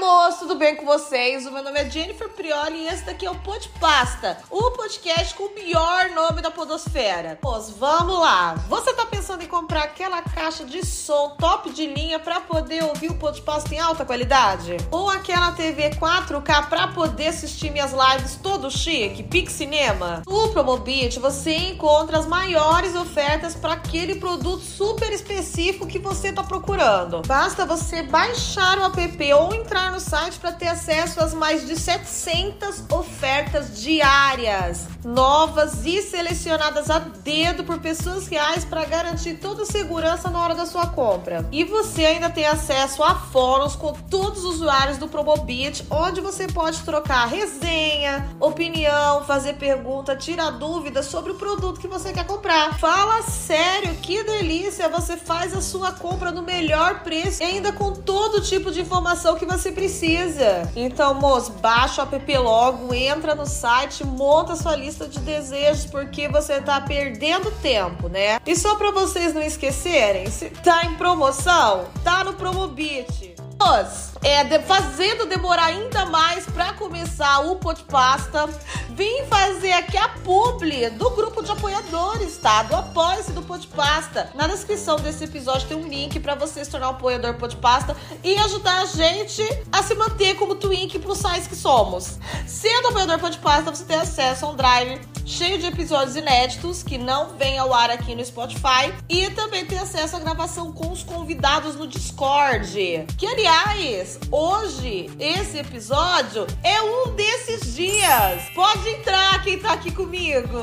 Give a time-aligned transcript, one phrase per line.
[0.00, 1.46] Moço, tudo bem com vocês?
[1.46, 5.34] O meu nome é Jennifer Prioli e esse daqui é o Pod Pasta, o podcast
[5.34, 7.38] com o pior nome da podosfera.
[7.40, 8.54] Pois, vamos lá.
[8.68, 13.10] Você tá pensando em comprar aquela caixa de som top de linha para poder ouvir
[13.10, 14.76] o Pod Pasta em alta qualidade?
[14.90, 20.22] Ou aquela TV 4K para poder assistir minhas lives todo chique, Pix Cinema?
[20.26, 26.42] No Promobit você encontra as maiores ofertas para aquele produto super específico que você tá
[26.42, 27.22] procurando.
[27.26, 31.78] Basta você baixar o app ou entrar no site para ter acesso às mais de
[31.78, 39.66] 700 ofertas diárias, novas e selecionadas a dedo por pessoas reais para garantir toda a
[39.66, 41.46] segurança na hora da sua compra.
[41.50, 46.46] E você ainda tem acesso a fóruns com todos os usuários do Promobit, onde você
[46.46, 52.78] pode trocar resenha, opinião, fazer pergunta, tirar dúvidas sobre o produto que você quer comprar.
[52.78, 54.88] Fala sério, que delícia!
[54.88, 59.36] Você faz a sua compra no melhor preço e ainda com todo tipo de informação
[59.36, 60.70] que você precisa.
[60.76, 66.28] Então, moço, baixa o app logo, entra no site, monta sua lista de desejos, porque
[66.28, 68.38] você tá perdendo tempo, né?
[68.46, 73.34] E só para vocês não esquecerem, se tá em promoção, tá no Promobit.
[73.60, 78.48] Moço, é, de, fazendo demorar ainda mais para começar o Podpasta,
[78.90, 82.62] vim fazer aqui a publi do grupo de apoiadores, tá?
[82.62, 84.30] Do apoia-se do Podpasta.
[84.34, 88.36] Na descrição desse episódio tem um link para você se tornar um apoiador Podpasta e
[88.36, 89.42] ajudar a gente
[89.72, 92.18] a se manter como Twink plus size que somos.
[92.46, 97.36] Sendo apoiador Podpasta, você tem acesso a um drive cheio de episódios inéditos que não
[97.36, 101.76] vem ao ar aqui no Spotify e também tem acesso à gravação com os convidados
[101.76, 103.06] no Discord.
[103.16, 108.42] Que aliás, hoje esse episódio é um desses dias.
[108.54, 110.58] Pode entrar quem tá aqui comigo.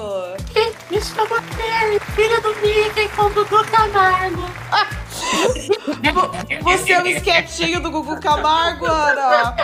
[0.90, 4.44] Me chama Terry, filha do Mickey com Dudu Camargo.
[6.64, 9.56] Você é o esquetinho do Gugu Camargo, Ana.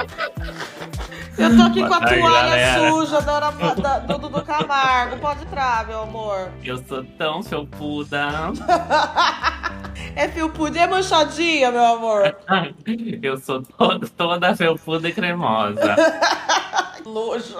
[1.38, 2.90] Eu tô aqui com a tarde, toalha galera.
[2.92, 5.18] suja da, Ana- da- do Dudu Camargo.
[5.18, 6.50] Pode entrar, meu amor.
[6.64, 8.28] Eu sou tão felpuda.
[10.16, 12.36] É fio pudim, é manchadinha, meu amor.
[13.22, 15.96] Eu sou to- toda felpuda e cremosa.
[17.06, 17.58] Nojo.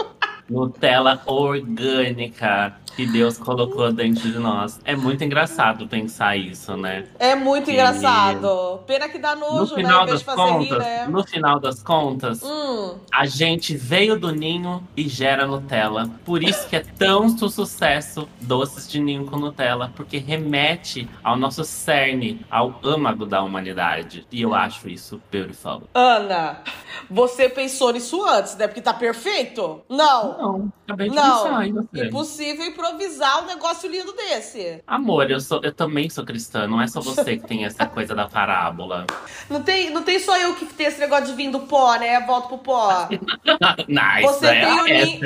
[0.50, 4.80] Nutella orgânica que Deus colocou dentro de nós.
[4.86, 7.06] É muito engraçado pensar isso, né?
[7.20, 8.80] É muito E- engraçado.
[8.88, 9.82] Pena que dá No nojo, né?
[9.82, 11.08] Em final vez das fazer rir, contas, né?
[11.08, 16.10] no final das contas, Hum, a gente veio do ninho e gera Nutella.
[16.24, 21.36] Por isso que é tão su- sucesso doces de ninho com Nutella, porque remete ao
[21.38, 24.26] nosso cerne, ao âmago da humanidade.
[24.32, 25.84] E eu acho isso beautiful.
[25.94, 26.62] Ana,
[27.10, 28.68] você pensou nisso antes, né?
[28.68, 29.82] Porque tá perfeito?
[29.90, 30.38] Não.
[30.38, 31.44] Não, acabei de Não.
[31.44, 32.06] pensar em você.
[32.08, 34.84] Impossível improvisar um negócio lindo desse.
[34.86, 38.14] Amor, eu, sou, eu também sou cristã, não é só você que tem essa coisa
[38.14, 39.06] da parábola.
[39.50, 42.20] Não tem, não tem só eu que tenho esse negócio de vir do pó, né?
[42.22, 43.10] Volta pro pó.
[43.88, 45.26] nice, Você é tem o honesto.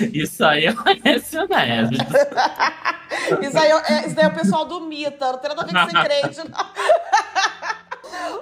[0.12, 1.94] Isso aí é honesto, honesto.
[3.40, 5.72] Isso aí é, isso daí é o pessoal do Mita, não tem nada a ver
[5.74, 6.66] com ser crente, não.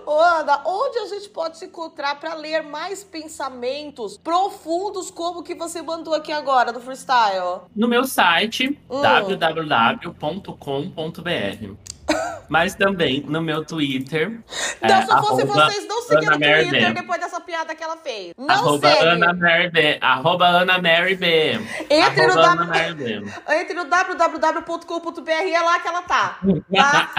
[0.07, 5.43] Ô, Ana, onde a gente pode se encontrar para ler mais pensamentos profundos como o
[5.43, 7.63] que você mandou aqui agora no freestyle?
[7.75, 9.01] No meu site, Hum.
[9.01, 10.05] www.com.br.
[12.49, 14.41] Mas também no meu Twitter.
[14.83, 17.97] Então, é, se fosse vocês, não seguiram no Mary Twitter depois dessa piada que ela
[17.97, 18.35] fez.
[18.37, 19.07] Não Arroba segue.
[19.07, 19.99] Ana Mary B.
[20.01, 21.61] Arroba Ana Mary B.
[21.91, 23.33] Entre no, arroba Ana w...
[23.61, 26.39] Entre no www.com.br é lá que ela tá.
[26.75, 27.11] Tá?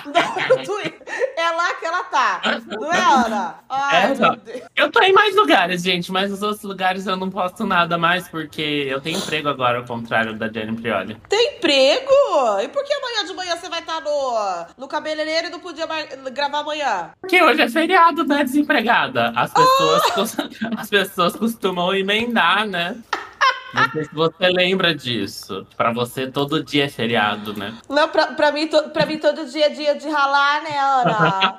[0.50, 1.02] No Twitter.
[1.38, 2.42] É lá que ela tá.
[2.68, 3.56] Não é, Ana?
[3.70, 4.38] Ai, É, tá.
[4.76, 8.28] Eu tô em mais lugares, gente, mas nos outros lugares eu não posto nada mais
[8.28, 11.16] porque eu tenho emprego agora, ao contrário da Jenny Prioli.
[11.30, 12.12] Tem emprego?
[12.62, 15.88] E por que amanhã de manhã você vai estar no, no cabeleireiro e não podia
[16.32, 17.12] gravar amanhã?
[17.22, 19.32] Porque hoje é feriado, né, desempregada?
[19.36, 20.38] As pessoas, cos-
[20.78, 22.96] as pessoas costumam emendar, né?
[23.74, 25.68] Não sei se você lembra disso.
[25.76, 27.74] Pra você, todo dia é feriado, né?
[27.90, 31.58] Não, pra, pra, mim, to- pra mim todo dia é dia de ralar, né, Ana?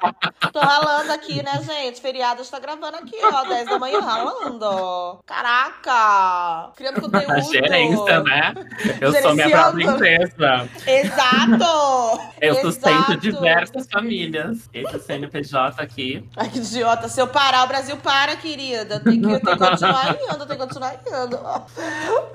[0.50, 2.00] Tô ralando aqui, né, gente?
[2.00, 5.20] Feriado está gravando aqui, ó, 10 da manhã ralando.
[5.26, 6.70] Caraca!
[6.74, 7.52] Criando A conteúdo.
[7.52, 8.54] gerência, né?
[9.00, 10.68] Eu sou minha própria empresa.
[10.86, 12.20] Exato!
[12.40, 13.16] Eu sustento Exato.
[13.18, 14.70] diversas famílias.
[14.72, 16.26] Esse CNPJ aqui.
[16.36, 17.08] Ai, que idiota.
[17.08, 19.00] Se eu parar, o Brasil para, querida.
[19.00, 21.38] Tem que, tem que continuar indo, tem que continuar indo.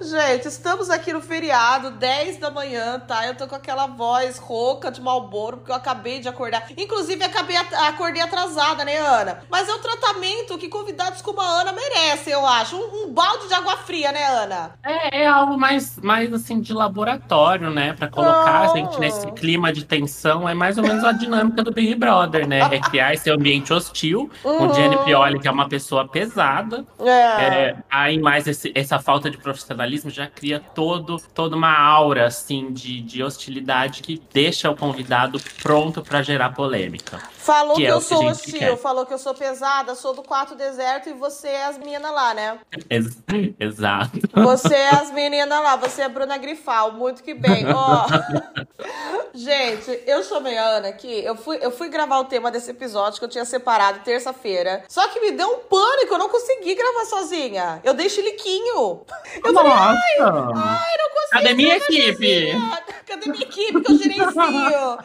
[0.01, 3.25] Gente, estamos aqui no feriado, 10 da manhã, tá?
[3.27, 6.67] Eu tô com aquela voz rouca de malboro, porque eu acabei de acordar.
[6.77, 9.43] Inclusive, acabei acordei atrasada, né, Ana?
[9.49, 12.75] Mas é um tratamento que convidados como a Ana merecem, eu acho.
[12.75, 14.71] Um, um balde de água fria, né, Ana?
[14.83, 17.93] É, é algo mais, mais assim de laboratório, né?
[17.93, 18.71] Pra colocar oh.
[18.71, 20.47] a gente nesse clima de tensão.
[20.47, 22.63] É mais ou menos a dinâmica do Big Brother, né?
[22.69, 24.57] Recriar esse ambiente hostil, uhum.
[24.57, 26.85] com Jenny Pioli, que é uma pessoa pesada.
[26.99, 27.11] É.
[27.11, 32.71] é aí mais esse, essa falta de profissionalismo já cria todo, toda uma aura assim
[32.71, 37.19] de, de hostilidade que deixa o convidado pronto para gerar polêmica.
[37.37, 40.53] Falou que, que é eu sou hostil, falou que eu sou pesada, sou do quarto
[40.53, 42.59] deserto e você é as meninas lá, né?
[42.89, 43.17] Ex
[43.59, 44.19] exato.
[44.33, 47.65] Você é as meninas lá, você é Bruna Grifal, muito que bem.
[47.73, 48.05] Ó.
[49.33, 53.19] Gente, eu chamei a Ana aqui, eu fui, eu fui gravar o tema desse episódio
[53.19, 54.83] que eu tinha separado terça-feira.
[54.89, 57.81] Só que me deu um pânico, eu não consegui gravar sozinha.
[57.83, 59.01] Eu dei chiliquinho.
[59.43, 59.69] Eu Nossa.
[59.69, 61.31] falei, ai, ai, não consegui.
[61.31, 62.51] Cadê minha equipe?
[62.51, 62.83] Sozinha.
[63.05, 64.97] Cadê minha equipe que eu gerencio?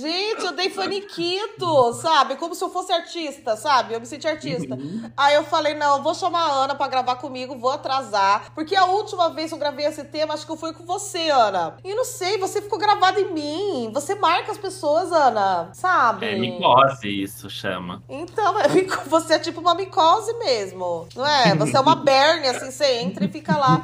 [0.00, 2.36] Gente, eu dei faniquito, sabe?
[2.36, 3.94] Como se eu fosse artista, sabe?
[3.94, 4.74] Eu me senti artista.
[4.74, 5.10] Uhum.
[5.16, 8.52] Aí eu falei, não, eu vou chamar a Ana pra gravar comigo, vou atrasar.
[8.54, 11.30] Porque a última vez que eu gravei esse tema, acho que eu fui com você,
[11.30, 11.76] Ana.
[11.84, 13.90] E não sei, você ficou gravada em mim.
[13.92, 16.26] Você marca as pessoas, Ana, sabe?
[16.26, 18.02] É micose isso chama.
[18.08, 18.68] Então, é,
[19.06, 21.54] você é tipo uma micose mesmo, não é?
[21.54, 23.82] Você é uma berne, assim, você entra e fica lá.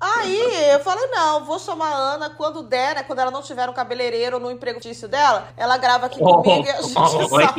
[0.00, 3.02] Aí eu falei, não, vou chamar a Ana quando der, né?
[3.02, 6.66] Quando ela não tiver um cabeleireiro no emprego tício dela, ela grava aqui oh, comigo
[6.66, 7.54] e a gente oh, solta.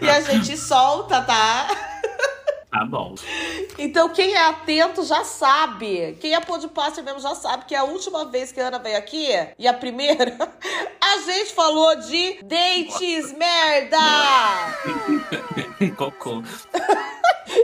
[0.00, 1.95] e a gente solta, tá?
[2.70, 3.14] Tá bom.
[3.78, 6.16] Então, quem é atento já sabe.
[6.20, 9.28] Quem é podcaster mesmo já sabe que a última vez que a Ana veio aqui,
[9.58, 10.36] e a primeira,
[11.00, 13.96] a gente falou de dates merda!
[15.96, 16.42] Cocô.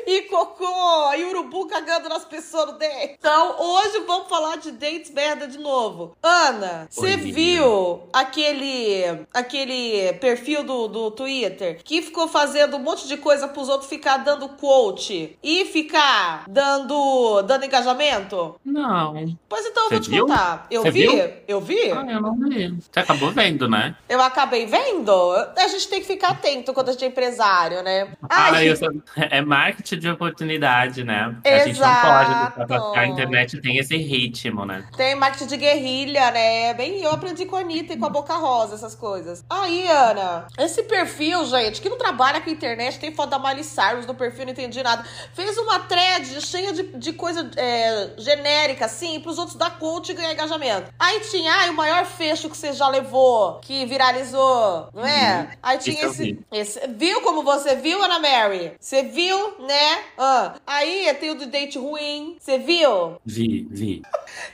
[0.06, 3.16] E cocô, e urubu cagando nas pessoas no dente.
[3.18, 6.16] Então, hoje vamos falar de dates merda de novo.
[6.22, 13.16] Ana, você viu aquele aquele perfil do, do Twitter que ficou fazendo um monte de
[13.16, 18.56] coisa pros outros ficar dando quote e ficar dando dando engajamento?
[18.64, 19.36] Não.
[19.48, 20.26] Pois então eu vou te viu?
[20.26, 20.66] contar.
[20.70, 21.06] Eu Cê vi?
[21.06, 21.32] Viu?
[21.48, 21.90] Eu vi?
[21.90, 22.68] Ah, eu não vi.
[22.80, 23.96] Você acabou vendo, né?
[24.08, 25.12] Eu acabei vendo.
[25.56, 28.12] A gente tem que ficar atento quando a gente é empresário, né?
[28.28, 28.88] Ai, ah, eu sou...
[29.16, 29.40] é
[29.72, 31.34] marketing de oportunidade, né?
[31.44, 31.62] Exato.
[31.62, 34.84] A gente não pode a internet tem esse ritmo, né?
[34.96, 36.74] Tem marketing de guerrilha, né?
[36.74, 39.44] Bem, eu aprendi com a Anitta e com a Boca Rosa, essas coisas.
[39.48, 43.64] Aí, Ana, esse perfil, gente, que não trabalha com a internet, tem foto da Miley
[43.64, 45.04] Cyrus no perfil, não entendi nada.
[45.34, 50.14] Fez uma thread cheia de, de coisa é, genérica, assim, pros outros dar coach e
[50.14, 50.92] ganhar engajamento.
[50.98, 55.40] Aí tinha, ai, o maior fecho que você já levou, que viralizou, não é?
[55.40, 55.58] Uhum.
[55.62, 56.80] Aí tinha esse, esse.
[56.88, 58.72] Viu como você viu, Ana Mary?
[58.78, 60.04] Você viu, né?
[60.18, 62.36] Ah, aí tem o do date ruim.
[62.38, 63.16] Você viu?
[63.24, 64.02] Vi, vi.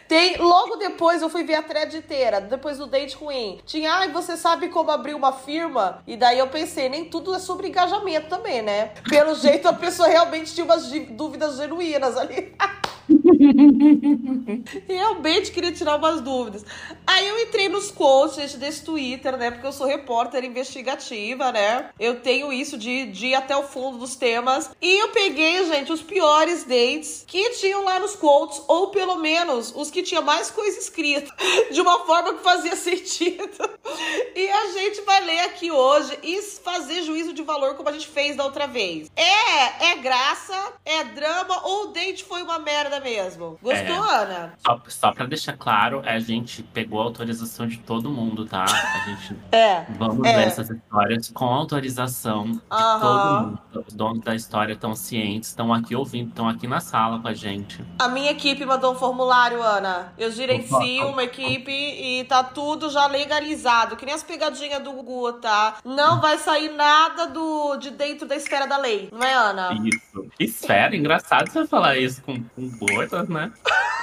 [0.06, 3.60] Tem, logo depois eu fui ver a thread inteira, depois do date ruim.
[3.64, 6.02] Tinha, ai, ah, você sabe como abrir uma firma?
[6.06, 8.92] E daí eu pensei, nem tudo é sobre engajamento também, né?
[9.08, 12.54] Pelo jeito a pessoa realmente tinha umas dúvidas genuínas ali.
[14.88, 16.64] Realmente queria tirar umas dúvidas.
[17.06, 19.50] Aí eu entrei nos posts desse Twitter, né?
[19.50, 21.90] Porque eu sou repórter investigativa, né?
[21.98, 24.70] Eu tenho isso de, de ir até o fundo dos temas.
[24.80, 29.72] E eu peguei, gente, os piores dates que tinham lá nos quotes, ou pelo menos
[29.74, 31.32] os que tinha mais coisa escrita,
[31.70, 33.70] de uma forma que fazia sentido.
[34.34, 38.08] E a gente vai ler aqui hoje e fazer juízo de valor como a gente
[38.08, 39.10] fez da outra vez.
[39.16, 43.17] É, é graça, é drama ou o date foi uma merda mesmo.
[43.62, 44.54] Gostou, é, Ana?
[44.64, 48.64] Só, só pra deixar claro, a gente pegou a autorização de todo mundo, tá?
[48.64, 49.36] A gente.
[49.52, 49.84] é.
[49.98, 50.36] Vamos é.
[50.36, 53.58] ver essas histórias com autorização de todo mundo.
[53.86, 57.34] Os donos da história estão cientes, estão aqui ouvindo, estão aqui na sala com a
[57.34, 57.84] gente.
[57.98, 60.12] A minha equipe mandou um formulário, Ana.
[60.18, 63.96] Eu gerencio uma equipe e tá tudo já legalizado.
[63.96, 65.76] Que nem as pegadinhas do Gugu, tá?
[65.84, 69.70] Não vai sair nada do, de dentro da esfera da lei, não é, Ana?
[69.84, 70.26] Isso.
[70.38, 70.94] Esfera?
[70.94, 72.68] Engraçado você falar isso com, com
[73.28, 73.52] né?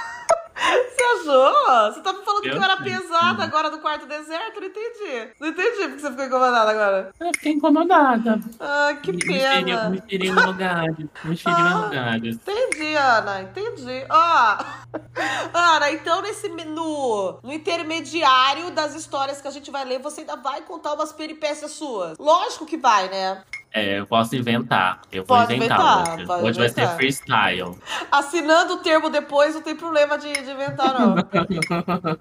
[0.56, 1.92] Você achou?
[1.92, 4.58] Você tá me falando eu que eu era pesada agora do quarto deserto?
[4.58, 5.28] Não entendi.
[5.38, 7.12] Não entendi porque você ficou incomodada agora.
[7.20, 8.40] Eu fiquei incomodada.
[8.58, 9.90] Ah, que me, pena.
[9.90, 10.86] Me feriu no lugar.
[11.24, 12.16] Me feriu ah, no lugar.
[12.16, 13.42] Entendi, Ana.
[13.42, 14.06] Entendi.
[14.08, 14.56] Ó.
[14.56, 14.96] Oh.
[15.52, 20.36] Ana, então nesse no, no intermediário das histórias que a gente vai ler, você ainda
[20.36, 22.16] vai contar umas peripécias suas.
[22.18, 23.42] Lógico que vai, né?
[23.76, 25.02] É, eu posso inventar.
[25.12, 26.46] Eu vou Pode inventar, inventar, hoje.
[26.48, 27.76] Hoje vai ser freestyle.
[28.10, 31.14] Assinando o termo depois, não tem problema de, de inventar, não.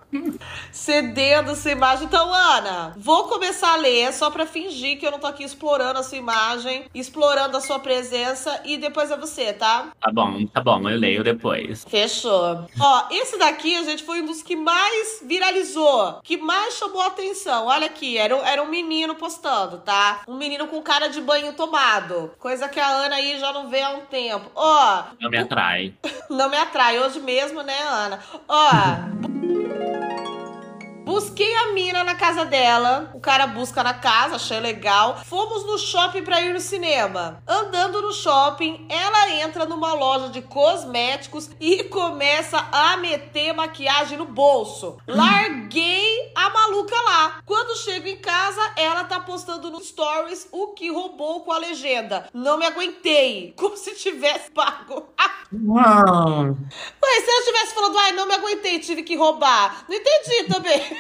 [0.70, 2.08] Cedendo essa imagem.
[2.08, 5.98] Então, Ana, vou começar a ler só pra fingir que eu não tô aqui explorando
[5.98, 9.88] a sua imagem, explorando a sua presença, e depois é você, tá?
[10.02, 11.86] Tá bom, tá bom, eu leio depois.
[11.88, 12.66] Fechou.
[12.78, 17.68] Ó, esse daqui, gente, foi um dos que mais viralizou, que mais chamou a atenção.
[17.68, 20.20] Olha aqui, era, um- era um menino postando, tá?
[20.28, 22.32] Um menino com cara de banho tomado.
[22.40, 24.50] Coisa que a Ana aí já não vê há um tempo.
[24.56, 25.94] Ó, Não me atrai.
[26.30, 28.20] não me atrai hoje mesmo, né, Ana?
[28.48, 29.65] Ó.
[31.06, 33.12] Busquei a mina na casa dela.
[33.14, 35.22] O cara busca na casa, achei legal.
[35.24, 37.44] Fomos no shopping pra ir no cinema.
[37.48, 44.26] Andando no shopping, ela entra numa loja de cosméticos e começa a meter maquiagem no
[44.26, 44.98] bolso.
[45.08, 47.42] Larguei a maluca lá.
[47.46, 52.28] Quando chego em casa, ela tá postando nos stories o que roubou com a legenda.
[52.34, 53.54] Não me aguentei.
[53.60, 55.08] Como se tivesse pago.
[55.54, 56.58] Uau.
[57.04, 59.86] Ué, se ela tivesse falando, ai, não me aguentei, tive que roubar.
[59.88, 60.95] Não entendi também.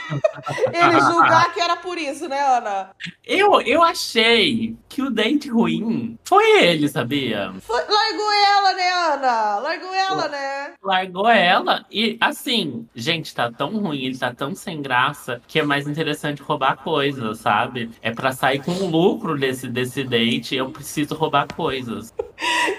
[0.73, 2.91] Ele julgar que era por isso, né, Ana?
[3.25, 7.53] Eu, eu achei que o date ruim foi ele, sabia?
[7.59, 9.59] Foi- largou ela, né, Ana?
[9.59, 10.73] Largou ela, né?
[10.81, 15.63] Largou ela e, assim, gente, tá tão ruim, ele tá tão sem graça que é
[15.63, 17.91] mais interessante roubar coisas, sabe?
[18.01, 22.13] É pra sair com o lucro desse, desse date, eu preciso roubar coisas.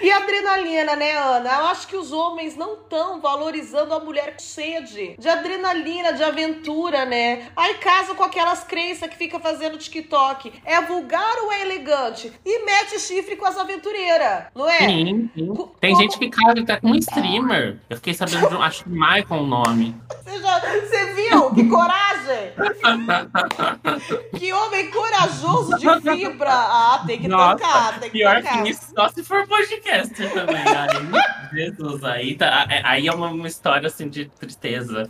[0.01, 1.49] E adrenalina, né, Ana?
[1.49, 6.23] Eu acho que os homens não estão valorizando a mulher com sede de adrenalina, de
[6.23, 7.47] aventura, né?
[7.55, 10.53] Aí casa com aquelas crenças que fica fazendo TikTok.
[10.63, 12.06] É vulgar ou é elegante?
[12.45, 14.79] E mete chifre com as aventureiras, não é?
[14.79, 15.47] Sim, sim.
[15.47, 17.77] Co- Tem como- gente que casa até com um streamer.
[17.89, 19.95] Eu fiquei sabendo de um, acho que Michael o nome.
[20.27, 21.51] Você, já, você viu?
[21.51, 22.51] Que coragem!
[24.37, 26.51] que homem corajoso de fibra!
[26.51, 28.63] Ah, tem que Nossa, tocar, tem que Pior tocar.
[28.63, 30.57] que isso, só se for podcaster também.
[30.57, 35.09] Aí, Jesus, aí, tá, aí é uma, uma história assim de tristeza.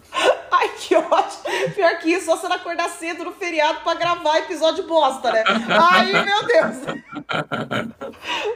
[0.51, 1.72] Ai, que ótimo!
[1.75, 5.44] Pior que isso, só você não acordar cedo no feriado pra gravar episódio bosta, né?
[5.92, 6.87] Ai, meu Deus!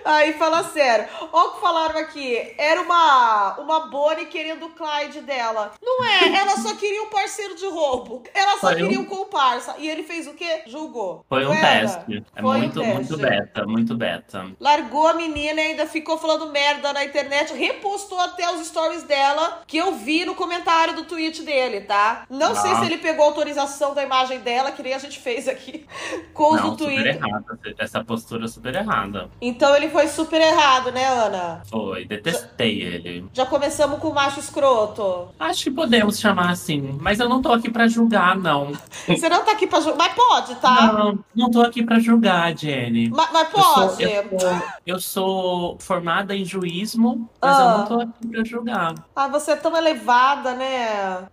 [0.06, 1.08] Aí, fala sério.
[1.32, 2.54] Olha o que falaram aqui.
[2.58, 5.72] Era uma, uma Bonnie querendo o Clyde dela.
[5.82, 8.24] Não é, ela só queria um parceiro de roubo.
[8.34, 9.76] Ela só Foi queria um- um comparsa.
[9.78, 10.64] E ele fez o quê?
[10.68, 11.26] Julgou.
[11.28, 12.24] Foi um teste.
[12.36, 13.22] É Foi um muito, muito teste.
[13.22, 14.46] beta, muito beta.
[14.60, 17.54] Largou a menina e ainda ficou falando merda na internet.
[17.54, 22.26] Repostou até os stories dela, que eu vi no comentário do tweet dele, tá?
[22.30, 22.76] Não sei Ah.
[22.80, 25.86] se ele pegou autorização da imagem dela, que nem a gente fez aqui
[26.34, 27.16] com Não, do super Twitter.
[27.16, 27.60] errada.
[27.78, 29.30] Essa postura super errada.
[29.42, 31.62] Então ele foi super errado, né, Ana?
[31.70, 33.26] Foi, detestei ele.
[33.34, 35.30] Já começamos com o macho escroto.
[35.40, 38.72] Acho que podemos chamar assim, mas eu não tô aqui pra julgar, não.
[39.08, 40.94] Você não tá aqui pra julgar, mas pode, tá?
[40.94, 43.10] Não, não tô aqui pra julgar, Jenny.
[43.10, 44.04] Ma- Mas, Eu sou, pode.
[44.04, 47.62] eu, sou, eu sou formada em juísmo, mas Ah.
[47.62, 48.94] eu não tô aqui pra julgar.
[49.16, 50.66] Ah, você é tão elevada, né?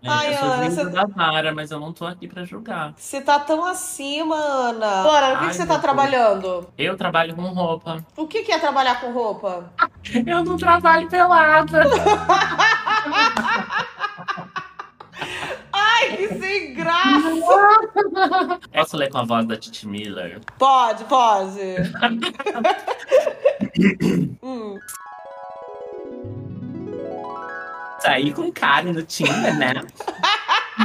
[0.02, 2.94] É, Ai, eu sou Ana, você, da vara, mas eu não tô aqui pra julgar.
[2.96, 5.02] você tá tão acima, Ana.
[5.02, 6.66] Bora, o que, que você tá trabalhando?
[6.78, 8.06] Eu trabalho com roupa.
[8.16, 9.72] O que, que é trabalhar com roupa?
[10.24, 11.82] Eu não trabalho pelada.
[15.72, 18.60] Ai, que sem graça!
[18.72, 20.40] Posso ler com a voz da Titi Miller?
[20.56, 21.58] Pode, pode.
[24.40, 24.78] hum.
[27.98, 29.74] Saí com cara no Tinder, né?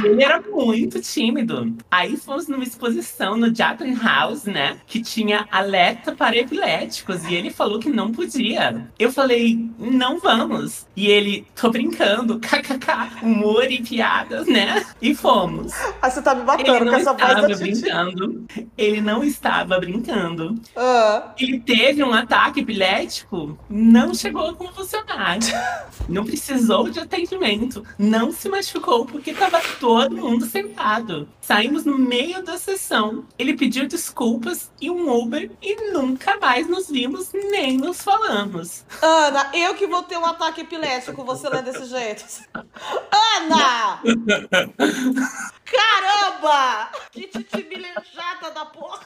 [0.04, 1.74] Ele era muito tímido.
[1.90, 4.78] Aí fomos numa exposição no Japan House, né?
[4.86, 7.24] Que tinha alerta para epiléticos.
[7.24, 8.88] E ele falou que não podia.
[8.98, 10.86] Eu falei, não vamos.
[10.96, 14.84] E ele, tô brincando, kkk, humor e piadas, né?
[15.00, 15.72] E fomos.
[16.02, 17.60] Ah, você tá me matando com essa voz da Titi.
[17.62, 18.44] brincando.
[18.76, 20.54] Ele não estava brincando.
[20.76, 25.38] Ah, Ele teve um ataque epilético, não chegou a convulsionar.
[26.06, 27.82] Não precisou de atendimento.
[27.98, 31.28] Não se machucou porque estava todo mundo sentado.
[31.40, 33.26] Saímos no meio da sessão.
[33.38, 38.84] Ele pediu desculpas e um Uber e nunca mais nos vimos nem nos falamos.
[39.02, 42.24] Ana, eu que vou ter um ataque epilético com você lendo desse jeito.
[42.54, 44.00] Ana!
[45.64, 46.90] Caramba!
[47.10, 49.00] Que Titi Miller chata da porra!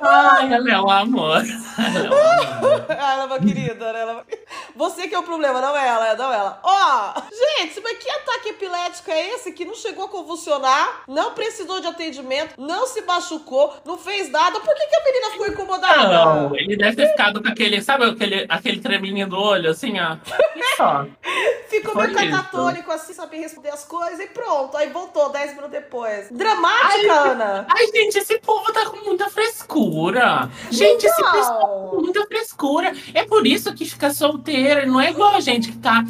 [0.00, 1.42] Ai, ela é um amor.
[1.78, 2.86] Ela é amor.
[2.88, 4.00] Ela é uma querida, né?
[4.00, 4.38] Ela é
[4.76, 6.60] Você que é o problema, não ela, não ela.
[6.62, 7.14] Ó,
[7.58, 11.86] Gente, mas que ataque epilético é esse que não chegou a convulsionar, não precisou de
[11.86, 14.60] atendimento, não se machucou, não fez nada?
[14.60, 16.08] Por que, que a menina ficou incomodada?
[16.08, 20.16] Não, ele deve ter ficado com aquele, sabe aquele, aquele treminho do olho, assim, ó.
[20.76, 21.06] Só.
[21.68, 24.76] Ficou Foi meio catatônico, assim, sabia responder as coisas e pronto.
[24.76, 26.30] Aí voltou 10 minutos depois.
[26.30, 27.66] Dramática, Ana!
[27.68, 30.50] Ai, gente, esse povo tá com muita frescura.
[30.70, 32.92] Gente, esse pessoal com muita frescura.
[33.12, 34.86] É por isso que fica solteira.
[34.86, 36.04] Não é igual a gente que tá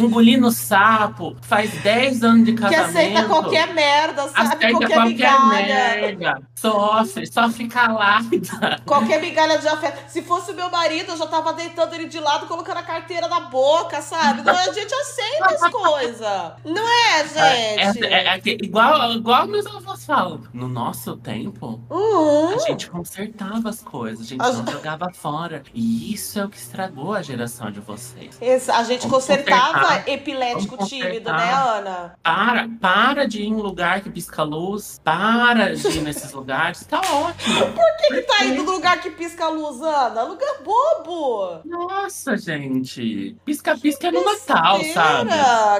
[0.00, 2.88] engolindo sapo, faz 10 anos de Que casamento.
[2.88, 4.40] aceita qualquer merda, sabe?
[4.40, 6.16] aceita qualquer, qualquer migalha.
[6.16, 6.42] merda.
[6.54, 8.80] Sofre, só fica lávida.
[8.84, 9.98] Qualquer migalha de afeto.
[10.10, 13.40] Se fosse meu marido, eu já tava deitando ele de lado, colocando a carteira na
[13.40, 14.42] boca, sabe?
[14.42, 16.52] Não, a gente aceita as coisas.
[16.64, 18.04] Não é, gente?
[18.04, 20.42] É, é- é que- igual, igual meus avós falam.
[20.52, 22.54] No nosso tempo, Uhum.
[22.54, 25.62] a gente consertava as coisas, a gente não jogava fora.
[25.72, 28.36] E isso é o que estragou a geração de vocês.
[28.40, 32.14] Esse- a gente consertava epilético tímido, né, Ana?
[32.22, 35.00] Para, para de ir em lugar que pisca luz.
[35.02, 36.84] Para de ir nesses lugares.
[36.86, 37.72] Tá ótimo.
[37.72, 40.22] Por que, que tá indo no lugar que pisca luz, Ana?
[40.22, 41.60] Lugar bobo!
[41.64, 43.36] Nossa, gente.
[43.44, 45.30] Pisca-pisca é no Natal, sabe?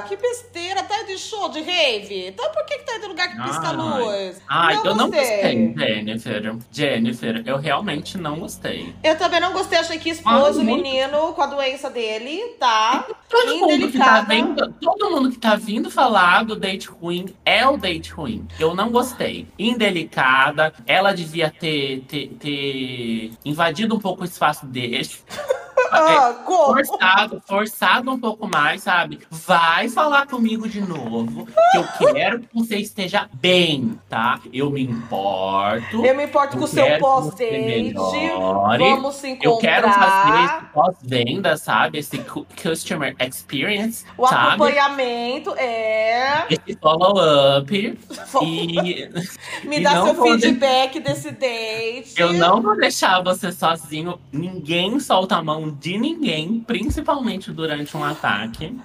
[0.07, 2.27] Que besteira, tá indo em show de rave?
[2.27, 4.41] Então por que, que tá indo no lugar que pisca luz?
[4.47, 5.73] Ai, eu não gostei.
[5.77, 6.57] Jennifer.
[6.71, 8.93] Jennifer, eu realmente não gostei.
[9.03, 13.05] Eu também não gostei, achei que expôs o menino com a doença dele, tá?
[13.29, 14.33] Todo mundo, que tá Indelicada.
[14.33, 18.47] vindo, todo mundo que tá vindo falar do date ruim é o date ruim.
[18.59, 19.47] Eu não gostei.
[19.57, 20.73] Indelicada.
[20.87, 25.09] Ela devia ter, ter, ter invadido um pouco o espaço dele.
[25.91, 26.65] Ah, como?
[26.75, 29.19] Forçado, forçado um pouco mais, sabe?
[29.29, 31.45] Vai falar comigo de novo.
[31.71, 34.39] Que eu quero que você esteja bem, tá?
[34.53, 36.05] Eu me importo.
[36.05, 37.93] Eu me importo com o Eu seu pós-date.
[37.93, 39.49] Vamos se encontrar.
[39.49, 41.99] Eu quero fazer esse pós-venda, sabe?
[41.99, 44.47] Esse cu- customer experience, O sabe?
[44.55, 46.45] acompanhamento é.
[46.49, 47.99] Esse follow-up.
[48.43, 49.09] E
[49.67, 52.13] Me e dá não seu vou de- feedback desse date.
[52.17, 54.19] eu não vou deixar você sozinho.
[54.31, 58.77] Ninguém solta a mão de ninguém, principalmente durante um ataque.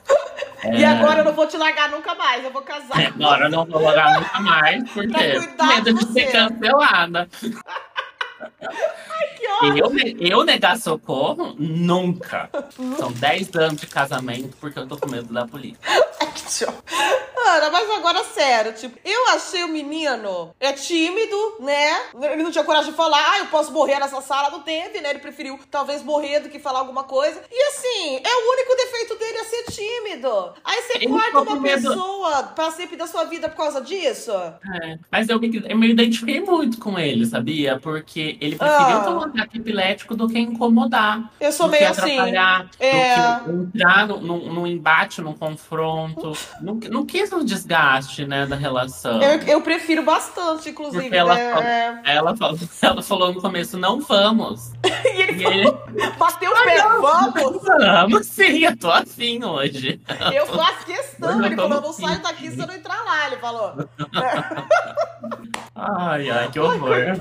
[0.64, 2.42] E É, agora eu não vou te largar nunca mais.
[2.44, 2.98] Eu vou casar.
[2.98, 7.28] é, Agora eu não vou logar nunca mais, porque medo de de ser cancelada.
[9.36, 10.16] Que ódio.
[10.20, 11.54] Eu, eu negar socorro?
[11.58, 12.48] Nunca.
[12.98, 15.78] São 10 anos de casamento porque eu tô com medo da polícia.
[17.46, 21.90] Ana, mas agora sério, tipo, eu achei o menino é tímido, né?
[22.32, 25.10] Ele não tinha coragem de falar, ah, eu posso morrer nessa sala, não teve, né?
[25.10, 27.42] Ele preferiu talvez morrer do que falar alguma coisa.
[27.52, 30.54] E assim, é o único defeito dele é ser tímido.
[30.64, 31.88] Aí você Ele corta uma medo.
[31.88, 34.32] pessoa pra sempre da sua vida por causa disso?
[34.32, 37.78] É, mas eu me, eu me identifiquei muito com ele, sabia?
[37.78, 39.00] Porque ele preferiu Ah.
[39.04, 41.30] ter um ataque epilético do que incomodar.
[41.40, 42.18] Eu sou meio assim.
[42.80, 43.38] É.
[43.40, 44.20] do que entrar num,
[44.52, 46.32] num- embate, num confronto.
[46.60, 49.20] Não, não quis um desgaste, né, da relação.
[49.22, 51.02] Eu, eu prefiro bastante, inclusive.
[51.04, 51.52] Porque ela né?
[51.52, 54.72] fala- Ela, falou, ela falou no começo, não vamos.
[55.14, 55.70] E ele E ele,
[56.18, 57.62] bateu o pé, vamos!
[57.62, 60.00] vamos sim, eu tô assim hoje.
[60.32, 61.44] Eu faço questão.
[61.44, 63.74] Ele falou, não saio daqui se eu não entrar lá, ele falou.
[65.76, 67.20] Ai, ai, que horror.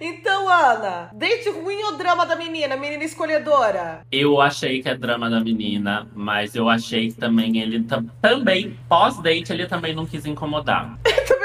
[0.00, 2.76] Então, Ana, date ruim ou drama da menina?
[2.76, 4.00] Menina escolhedora?
[4.10, 8.78] Eu achei que é drama da menina, mas eu achei que também ele tam- também,
[8.88, 10.98] pós-date, ele também não quis incomodar.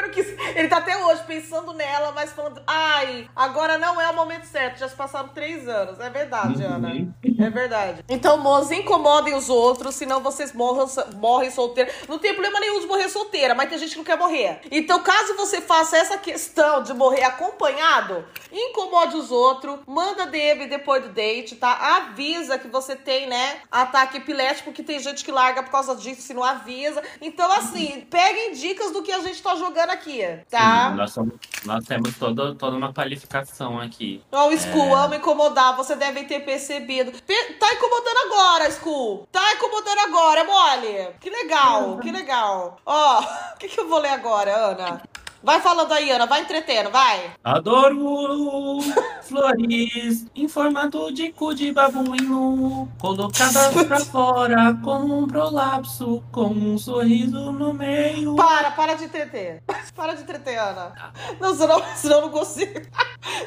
[0.55, 4.79] Ele tá até hoje pensando nela, mas falando, ai, agora não é o momento certo.
[4.79, 5.99] Já se passaram três anos.
[5.99, 6.73] É verdade, Uhum.
[6.73, 7.15] Ana.
[7.39, 8.03] É verdade.
[8.09, 11.93] Então, moços, incomodem os outros, senão vocês morram, morrem solteiros.
[12.07, 14.61] Não tem problema nenhum de morrer solteira, mas tem gente que não quer morrer.
[14.71, 21.03] Então, caso você faça essa questão de morrer acompanhado, incomode os outros, manda DM depois
[21.03, 21.71] do date, tá?
[21.97, 26.21] Avisa que você tem, né, ataque epilético, que tem gente que larga por causa disso
[26.21, 27.01] se não avisa.
[27.21, 30.89] Então, assim, peguem dicas do que a gente tá jogando aqui, tá?
[30.91, 31.33] Sim, nós, somos-
[31.65, 34.21] nós temos todo, toda uma qualificação aqui.
[34.31, 35.05] Ó, o School, É.
[35.05, 37.11] ama incomodar, você deve ter percebido.
[37.23, 39.27] Pe- tá incomodando agora, School.
[39.31, 41.09] Tá incomodando agora, é mole.
[41.19, 42.77] Que legal, que legal.
[42.85, 43.19] Ó,
[43.53, 45.01] o que, que eu vou ler agora, Ana?
[45.43, 47.31] Vai falando aí, Ana, vai entretendo, vai.
[47.43, 48.79] Adoro
[49.21, 56.77] flores em formato de cu de babuíno, colocadas pra fora com um prolapso, com um
[56.77, 58.35] sorriso no meio.
[58.35, 59.63] Para, para de entreter.
[59.95, 60.93] Para de entreter, Ana.
[61.39, 62.81] Não, senão, senão eu não consigo.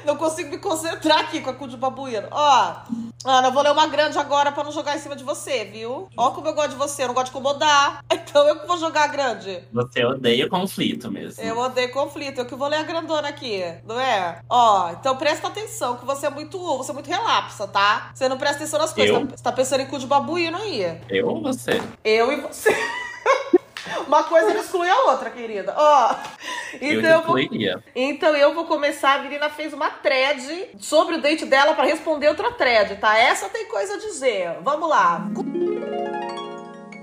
[0.05, 2.29] Não consigo me concentrar aqui com a cu de babuíno.
[2.31, 2.75] Ó,
[3.25, 6.09] Ana, eu vou ler uma grande agora pra não jogar em cima de você, viu?
[6.17, 8.03] Ó como eu gosto de você, eu não gosto de incomodar.
[8.31, 9.65] Então eu que vou jogar a grande.
[9.73, 11.43] Você odeia conflito mesmo.
[11.43, 14.41] Eu odeio conflito, eu que vou ler a grandona aqui, não é?
[14.49, 18.11] Ó, então presta atenção, que você é muito, você é muito relapsa, tá?
[18.15, 19.27] Você não presta atenção nas coisas, Eu?
[19.27, 21.01] tá, você tá pensando em cu de babuíno aí.
[21.09, 21.81] Eu ou você?
[22.05, 22.71] Eu e você.
[24.07, 25.75] Uma coisa não exclui a outra, querida.
[25.77, 26.15] Ó.
[26.81, 27.39] eu Então eu, vou,
[27.95, 29.19] então eu vou começar.
[29.19, 33.19] A menina fez uma thread sobre o date dela pra responder outra thread, tá?
[33.19, 34.59] Essa tem coisa a dizer.
[34.63, 35.27] Vamos lá.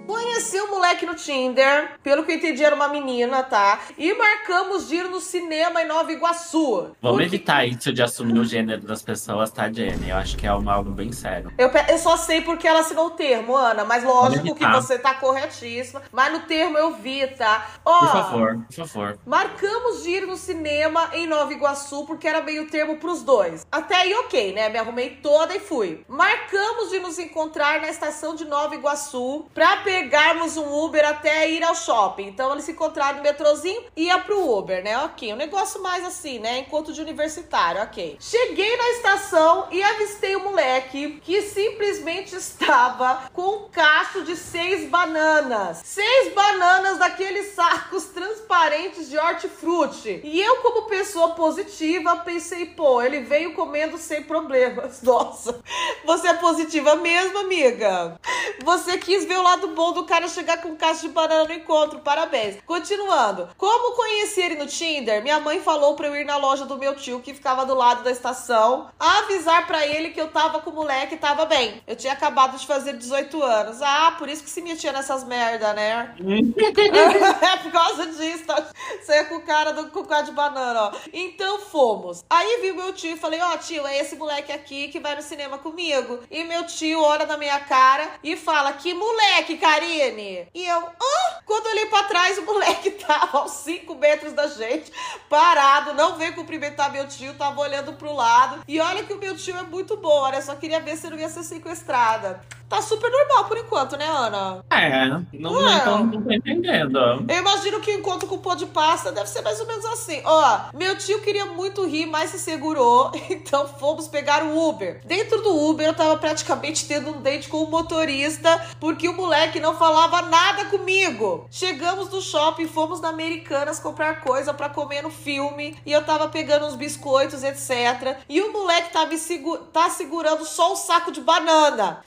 [0.07, 3.79] Conheci o moleque no Tinder, pelo que eu entendi era uma menina, tá?
[3.97, 6.91] E marcamos de ir no cinema em Nova Iguaçu.
[7.01, 10.09] Vamos Porque- evitar isso de assumir o gênero das pessoas, tá, Jenny?
[10.09, 11.51] Eu acho que é uma- algo bem sério.
[11.57, 15.13] Eu, eu só sei porque ela assinou o termo, Ana, mas lógico que você tá
[15.15, 16.01] corretíssima.
[16.11, 17.67] Mas no termo eu vi, tá?
[17.83, 19.19] Ó, Por favor, por favor.
[19.25, 23.65] Marcamos de ir no cinema em Nova Iguaçu, porque era meio termo pros dois.
[23.71, 24.69] Até aí, ok, né?
[24.69, 26.03] Me arrumei toda e fui.
[26.07, 31.63] Marcamos de nos encontrar na estação de Nova Iguaçu pra pegarmos um Uber até ir
[31.63, 32.27] ao shopping.
[32.27, 34.95] Então eles se encontraram no metrozinho e ia pro Uber, né?
[35.05, 35.33] Ok.
[35.33, 36.59] Um negócio mais assim, né?
[36.59, 38.17] Encontro de universitário, ok.
[38.19, 44.87] Cheguei na estação e avistei o moleque que simplesmente estava com um cacho de seis
[44.87, 45.81] bananas.
[45.83, 50.21] Seis bananas daqueles sacos transparentes de hortifruti.
[50.23, 55.01] E eu, como pessoa positiva, pensei, pô, ele veio comendo sem problemas.
[55.07, 55.59] Nossa,
[56.05, 58.19] você é positiva mesmo, amiga?
[58.63, 61.53] Você quis ver o lado bom do cara chegar com um cacho de banana no
[61.53, 61.99] encontro.
[61.99, 62.57] Parabéns.
[62.65, 63.49] Continuando.
[63.57, 66.95] Como conheci ele no Tinder, minha mãe falou pra eu ir na loja do meu
[66.95, 70.73] tio, que ficava do lado da estação, avisar pra ele que eu tava com o
[70.73, 71.81] moleque e tava bem.
[71.87, 73.81] Eu tinha acabado de fazer 18 anos.
[73.81, 76.15] Ah, por isso que se metia nessas merda, né?
[77.41, 78.67] é por causa disso, tá?
[79.01, 80.91] Você é com o cara do com o cara de banana, ó.
[81.13, 82.23] Então fomos.
[82.29, 85.15] Aí vi o meu tio e falei, ó, tio, é esse moleque aqui que vai
[85.15, 86.19] no cinema comigo.
[86.29, 90.47] E meu tio olha na minha cara e fala, que moleque, Karine?
[90.55, 91.37] E eu, hã?
[91.45, 94.91] Quando olhei pra trás, o moleque tava aos 5 metros da gente,
[95.29, 98.63] parado, não veio cumprimentar meu tio, tava olhando pro lado.
[98.67, 100.41] E olha que o meu tio é muito bom, né?
[100.41, 102.41] Só queria ver se não ia ser sequestrada.
[102.69, 104.63] Tá super normal por enquanto, né, Ana?
[104.69, 106.97] É, não, não, não tô entendendo.
[107.27, 109.85] Eu imagino que o encontro com o pó de pasta deve ser mais ou menos
[109.85, 110.21] assim.
[110.25, 113.11] Ó, meu tio queria muito rir, mas se segurou.
[113.47, 114.99] Então fomos pegar o Uber.
[115.05, 119.59] Dentro do Uber, eu tava praticamente tendo um date com o motorista, porque o moleque
[119.59, 121.47] não falava nada comigo.
[121.51, 125.77] Chegamos no shopping, fomos na Americanas comprar coisa pra comer no filme.
[125.85, 128.17] E eu tava pegando uns biscoitos, etc.
[128.27, 132.03] E o moleque tá, me segu tá segurando só um saco de banana.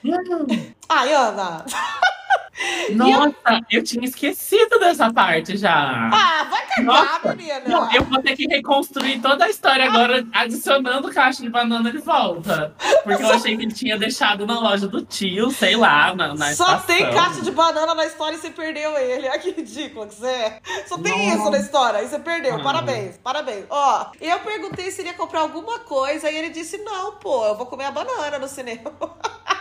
[0.88, 1.64] Ai, Ana.
[2.94, 6.10] Nossa, eu tinha esquecido dessa parte já.
[6.12, 7.34] Ah, vai cagar, Nossa.
[7.34, 7.62] menina.
[7.66, 11.98] Não, eu vou ter que reconstruir toda a história agora, adicionando caixa de banana de
[11.98, 12.74] volta.
[13.02, 16.52] Porque eu achei que ele tinha deixado na loja do tio, sei lá, na, na
[16.54, 16.86] Só estação.
[16.86, 19.26] tem caixa de banana na história e você perdeu ele.
[19.30, 20.60] Olha que ridículo que você é.
[20.86, 21.40] Só tem Nossa.
[21.40, 22.56] isso na história e você perdeu.
[22.56, 22.62] Ah.
[22.62, 23.64] Parabéns, parabéns.
[23.70, 27.56] Ó, eu perguntei se ele ia comprar alguma coisa e ele disse: não, pô, eu
[27.56, 28.92] vou comer a banana no cinema.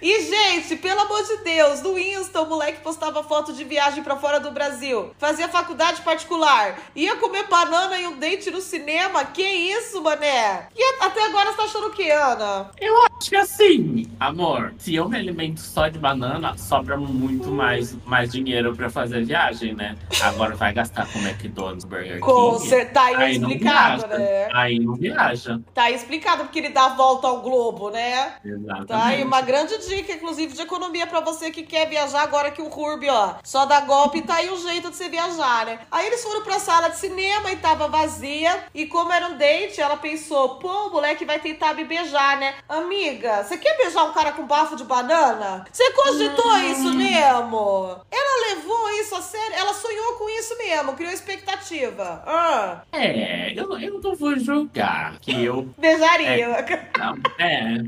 [0.00, 4.16] E, gente, pelo amor de Deus, no Insta, o moleque postava foto de viagem pra
[4.16, 5.12] fora do Brasil.
[5.18, 6.78] Fazia faculdade particular.
[6.94, 9.24] Ia comer banana e um date no cinema.
[9.24, 10.68] Que isso, mané?
[10.76, 12.70] E até agora você tá achando o que, Ana?
[12.80, 18.30] Eu que assim, amor, se eu me alimento só de banana, sobra muito mais, mais
[18.30, 19.96] dinheiro pra fazer viagem, né?
[20.22, 22.84] Agora vai gastar com McDonald's, Burger Com King.
[22.86, 24.18] tá aí, Aí explicado, viaja.
[24.18, 24.48] né?
[24.54, 25.60] Aí não viaja.
[25.74, 28.34] Tá aí explicado porque ele dá a volta ao globo, né?
[28.44, 28.86] Exatamente.
[28.86, 32.62] Tá aí uma grande dica, inclusive, de economia pra você que quer viajar agora que
[32.62, 35.80] o Ruby, ó, só dá golpe, tá aí o jeito de você viajar, né?
[35.90, 38.64] Aí eles foram pra sala de cinema e tava vazia.
[38.74, 42.54] E como era um date, ela pensou, pô, o moleque vai tentar me beijar, né?
[42.68, 45.64] Amiga, você quer beijar um cara com bafo de banana?
[45.72, 47.96] Você cogitou isso mesmo?
[48.10, 49.54] Ela levou isso a sério?
[49.56, 52.22] Ela sonhou com isso mesmo, criou expectativa.
[52.26, 55.68] Ah, É, eu, eu não vou julgar que eu.
[55.78, 56.64] beijaria.
[56.98, 57.82] Não, é.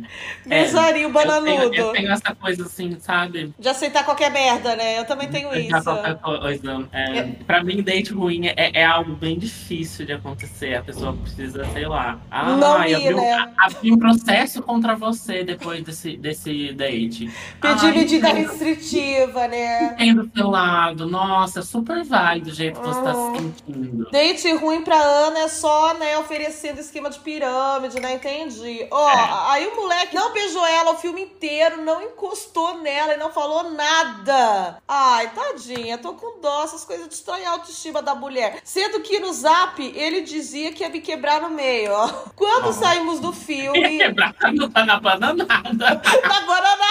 [0.47, 1.75] Beijaria o Eu tenho, bananudo.
[1.75, 3.53] eu tenho essa coisa assim, sabe?
[3.59, 4.99] De aceitar qualquer merda, né?
[4.99, 5.85] Eu também tenho Aceitar isso.
[5.85, 6.89] qualquer coisa.
[6.93, 10.75] É, Pra mim, date ruim é, é algo bem difícil de acontecer.
[10.77, 12.19] A pessoa precisa, sei lá.
[12.31, 13.53] Ah, Não ir, abrir, né?
[13.59, 15.10] abrir um processo contra você
[15.45, 17.31] depois desse, desse date.
[17.61, 19.93] Pedir Ai, medida entendo- restritiva, né?
[19.95, 21.07] Entendo do seu lado.
[21.09, 23.33] Nossa, super válido o jeito que você tá Ah.
[23.37, 24.11] se sentindo.
[24.11, 28.15] Date ruim pra Ana é só, né, oferecendo esquema de pirâmide, né?
[28.15, 28.87] Entendi.
[28.91, 29.29] Ó, É.
[29.53, 33.71] aí o moleque não beijou ela o filme inteiro, não encostou nela e não falou
[33.71, 34.79] nada.
[34.87, 38.59] Ai, tadinha, tô com dó, essas coisas destroem a autoestima da mulher.
[38.65, 42.09] Sendo que no zap ele dizia que ia me quebrar no meio, ó.
[42.37, 43.99] Quando saímos do Ia filme.
[43.99, 45.89] quebrar, não tá na bananada.
[46.29, 46.89] na banana.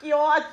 [0.00, 0.48] Que ódio!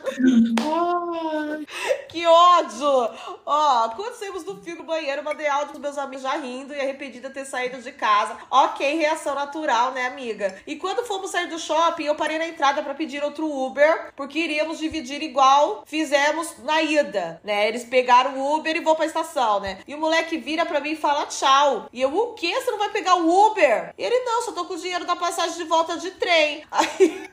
[2.10, 3.10] que ódio!
[3.46, 7.30] Ó, quando saímos do filme banheiro, mandei áudio dos meus amigos já rindo e arrependida
[7.30, 8.38] ter saído de casa.
[8.52, 10.62] Ok, reação natural, né, amiga?
[10.68, 14.38] E quando fomos sair do shopping, eu parei na entrada para pedir outro Uber, porque
[14.38, 17.70] iríamos dividir igual fizemos na ida, né?
[17.70, 19.80] Eles pegaram o Uber e vão pra estação, né?
[19.88, 21.88] E o moleque vira pra mim e fala tchau.
[21.94, 22.54] E eu, o quê?
[22.54, 23.94] Você não vai pegar o Uber?
[23.98, 26.66] E ele, não, só tô com o dinheiro da passagem de volta de trem.
[26.72, 27.30] Aí,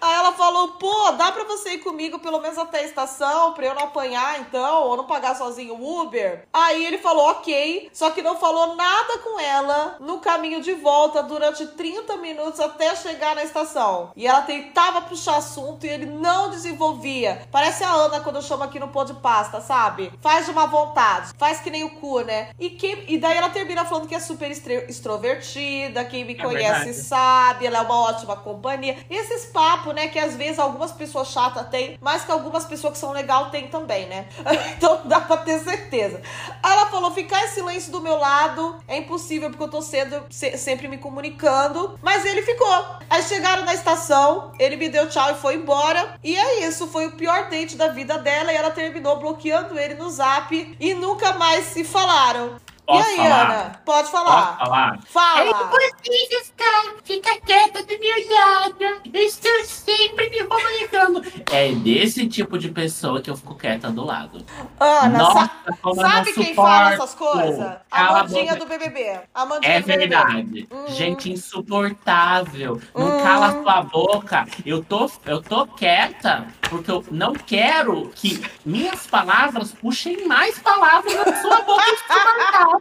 [0.00, 3.66] aí ela falou, pô, dá pra você ir comigo pelo menos até a estação, pra
[3.66, 6.46] eu não apanhar então, ou não pagar sozinho o Uber?
[6.52, 11.22] Aí ele falou, ok, só que não falou nada com ela no caminho de volta
[11.22, 14.10] durante 30 minutos até chegar na estação.
[14.16, 17.46] E ela tentava puxar assunto e ele não desenvolvia.
[17.50, 20.12] Parece a Ana quando eu chamo aqui no pão de pasta, sabe?
[20.20, 22.50] Faz de uma vontade, faz que nem o cu, né?
[22.58, 26.84] E, que, e daí ela termina falando que é super extrovertida, quem me É conhece
[26.84, 26.92] verdade.
[27.06, 28.96] sabe, ela é uma ótima companhia.
[29.08, 32.94] E esses papos, né, que às vezes algumas pessoas chatas têm, mas que algumas pessoas
[32.94, 34.26] que são legal têm também, né?
[34.76, 36.20] então dá pra ter certeza.
[36.62, 40.24] Aí ela falou: ficar em silêncio do meu lado é impossível, porque eu tô sendo,
[40.30, 41.98] se- sempre me comunicando.
[42.02, 42.66] Mas ele ficou.
[43.08, 46.16] Aí chegaram na estação, ele me deu tchau e foi embora.
[46.22, 48.52] E é isso, foi o pior date da vida dela.
[48.52, 52.56] E ela terminou bloqueando ele no zap e nunca mais se falaram.
[52.86, 53.50] Posso e aí, falar?
[53.50, 53.80] Ana?
[53.84, 54.58] Pode Posso falar.
[54.58, 54.94] falar?
[54.94, 55.44] É Fala.
[55.50, 59.00] impossível ficar, fica quieta do meu lado.
[59.12, 61.22] Eu estou sempre me comunicando.
[61.52, 64.44] É desse tipo de pessoa que eu fico quieta do lado.
[64.78, 67.76] Ana, Nossa, sa- sabe quem fala essas coisas?
[67.90, 69.20] A Mandinha do BBB.
[69.34, 70.06] A Mandinha É do BBB.
[70.08, 70.68] verdade.
[70.70, 70.88] Uhum.
[70.88, 72.80] Gente insuportável.
[72.94, 73.22] Não Uhum.
[73.22, 74.46] cala a sua boca.
[74.64, 81.14] Eu tô, eu tô quieta porque eu não quero que minhas palavras puxem mais palavras
[81.14, 82.75] na sua boca insuportável.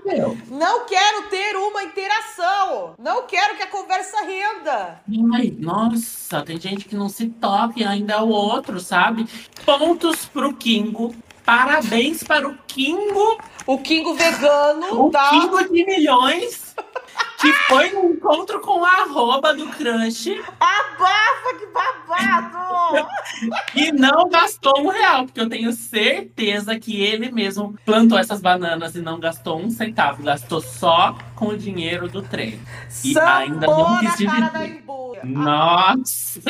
[0.49, 2.93] Não quero ter uma interação.
[2.97, 4.99] Não quero que a conversa renda.
[5.33, 9.27] Ai, nossa, tem gente que não se toca e ainda é o outro, sabe?
[9.65, 11.15] Pontos pro Kingo.
[11.45, 15.29] Parabéns para o Kingo, O Kingo vegano, o tá?
[15.29, 16.75] Kingo de milhões,
[17.45, 20.29] que foi no encontro com a arroba do crush
[20.59, 23.07] Abafa, que babado!
[23.75, 28.95] e não gastou um real, porque eu tenho certeza que ele mesmo plantou essas bananas
[28.95, 32.59] e não gastou um centavo, gastou só com o dinheiro do trem.
[33.03, 34.85] E ainda não Sambou quis na cara da dividir.
[35.23, 36.41] Nossa!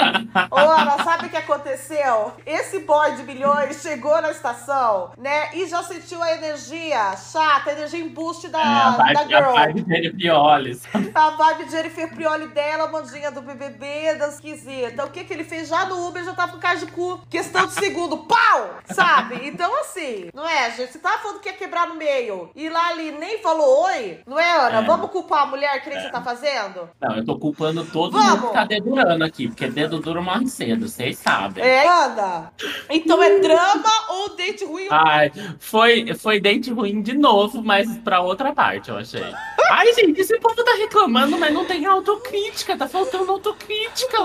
[0.52, 2.34] Ô, Ana, sabe o que aconteceu?
[2.46, 5.50] Esse boy de milhões chegou na estação, né?
[5.54, 9.40] E já sentiu a energia chata, a energia embuste da, É, a da vibe, a
[9.40, 9.54] girl.
[9.54, 10.82] vibe dele Piolis.
[11.16, 15.06] A vibe de Jennifer Prioli dela, a mandinha do BBB, das esquisita.
[15.06, 17.22] O que que ele fez já no Uber já tava com cara de cu.
[17.30, 18.80] Questão de segundo, pau!
[18.94, 19.48] Sabe?
[19.48, 20.92] Então, assim, não é, gente?
[20.92, 24.38] Você tava falando que ia quebrar no meio e lá ali nem falou oi, não
[24.38, 24.75] é, Ana?
[24.80, 24.86] É.
[24.86, 26.90] Vamos culpar a mulher que nem você tá fazendo?
[27.02, 28.30] Não, eu tô culpando todo Vamos.
[28.30, 31.64] mundo que tá dedurando aqui, porque dedo duro morre cedo, vocês sabem.
[31.64, 32.52] É, Ana?
[32.90, 34.88] Então é drama ou date ruim?
[34.90, 39.26] Ai, foi, foi date ruim de novo, mas pra outra parte, eu achei.
[39.72, 44.18] Ai, gente, esse povo tá reclamando, mas não tem autocrítica, tá faltando autocrítica.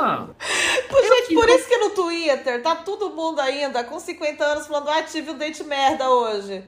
[0.89, 4.89] Pô, gente, por isso que no Twitter tá todo mundo ainda com 50 anos falando,
[4.91, 6.65] ah, tive um date merda hoje.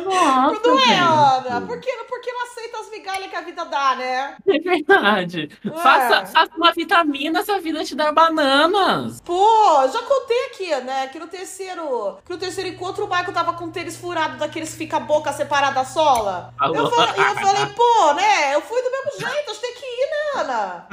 [0.00, 0.98] Nossa, Não é.
[0.98, 1.66] Ana?
[1.66, 4.36] Por que, por que não aceita as migalhas que a vida dá, né?
[4.46, 5.50] É verdade.
[5.64, 5.70] É.
[5.70, 9.20] Faça, faça uma vitamina se a vida te dar bananas.
[9.20, 11.08] Pô, já contei aqui, né?
[11.08, 14.70] Que no terceiro, que no terceiro encontro o Michael tava com o tênis furado daqueles
[14.70, 16.54] que fica a boca separada da sola.
[16.58, 16.74] Alô?
[16.74, 18.54] Eu falei, eu falei, pô, né?
[18.54, 20.86] Eu fui do mesmo jeito, a gente tem que ir, né, Ana?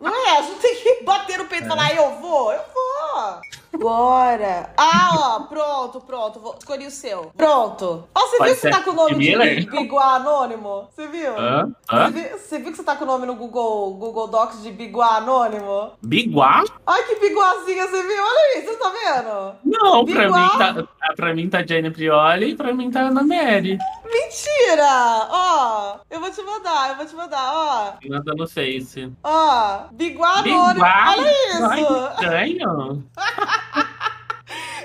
[0.00, 0.38] Não é?
[0.38, 3.40] A gente tem que bater no peito e falar, eu vou, eu vou.
[3.78, 4.72] Bora.
[4.76, 6.40] Ah, ó, pronto, pronto.
[6.40, 7.32] Vou, escolhi o seu.
[7.36, 8.08] Pronto.
[8.14, 9.66] Ó, você viu que você tá com o nome de?
[9.70, 10.88] Biguá Anônimo?
[10.94, 11.38] Você viu?
[11.38, 11.66] Hã?
[11.88, 12.10] Você Hã?
[12.10, 15.16] viu, você viu que você tá com o nome no Google, Google Docs de Biguá
[15.16, 15.92] Anônimo?
[16.02, 16.64] Biguá?
[16.86, 18.22] Ai, que biguazinha, você viu?
[18.22, 19.54] Olha aí, você tá vendo?
[19.64, 23.78] Não, pra mim, tá, pra mim tá Jenny Prioli e pra mim tá Ana Mary.
[24.04, 25.28] Mentira!
[25.30, 27.92] Ó, eu vou te mandar, eu vou te mandar, ó.
[28.08, 29.12] Manda no Face.
[29.22, 30.74] Ó, Biguá Anônimo.
[30.74, 31.14] Biguá?
[31.16, 31.22] Olha
[31.70, 31.88] Ai, isso!
[31.88, 33.04] que estranho.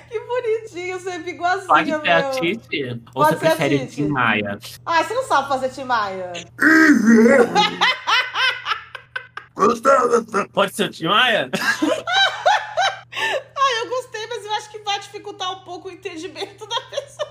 [0.09, 2.31] Que bonitinho ser biguazinha, Pode ser a meu.
[2.31, 3.01] Titi?
[3.13, 3.95] Ou Pode você ser a prefere Titi.
[3.95, 4.59] Tim Maia?
[4.85, 6.33] Ai, você não sabe fazer Timaya.
[10.53, 11.49] Pode ser o Tim Maia?
[13.11, 17.29] Ai, eu gostei, mas eu acho que vai dificultar um pouco o entendimento da pessoa.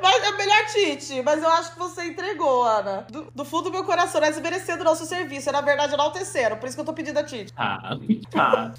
[0.00, 3.06] Mas é melhor Tite, mas eu acho que você entregou, Ana.
[3.10, 5.94] Do, do fundo do meu coração, não é desmerecendo o nosso serviço, é na verdade
[5.94, 7.52] enaltecendo, por isso que eu tô pedindo a Tite.
[7.52, 7.96] Tá,
[8.30, 8.72] tá.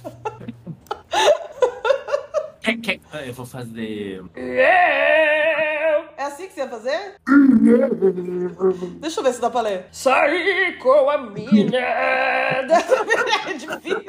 [3.25, 4.23] Eu vou fazer.
[6.17, 7.15] É assim que você ia fazer?
[8.99, 9.85] Deixa eu ver se dá pra ler.
[9.91, 11.77] Saí com a mina.
[11.77, 14.03] é difícil.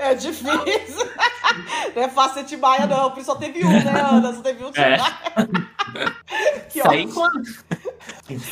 [0.00, 1.06] É difícil.
[1.94, 3.10] Não é fácil ser Timaya, não.
[3.10, 4.32] Porque só teve um, né, Ana?
[4.32, 4.96] Só teve um É.
[4.96, 5.16] Timaya.
[6.68, 7.14] Que Saí ótimo.
[7.14, 7.30] com a,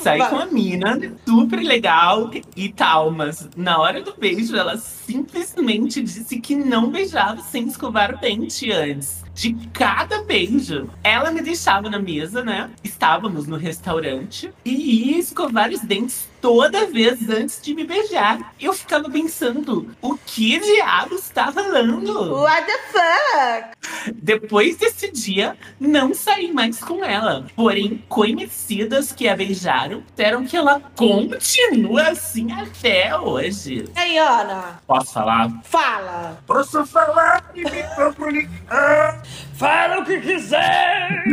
[0.02, 6.02] saí com a mina, super legal e tal, mas na hora do beijo ela simplesmente
[6.02, 9.24] disse que não beijava sem escovar o dente antes.
[9.34, 12.70] De cada beijo, ela me deixava na mesa, né?
[12.84, 18.54] Estávamos no restaurante e ia escovar os dentes toda vez antes de me beijar.
[18.60, 22.34] Eu ficava pensando, o que diabos tá rolando?
[22.34, 24.12] What the fuck?
[24.14, 27.46] Depois desse dia, não saí mais com ela.
[27.56, 33.86] Porém, conhecidas que a beijaram disseram que ela continua assim até hoje.
[33.96, 34.80] E aí, Ana?
[34.94, 35.50] Posso falar?
[35.64, 36.38] Fala.
[36.46, 39.20] Posso falar e me comunicar?
[39.54, 41.24] Fala o que quiser.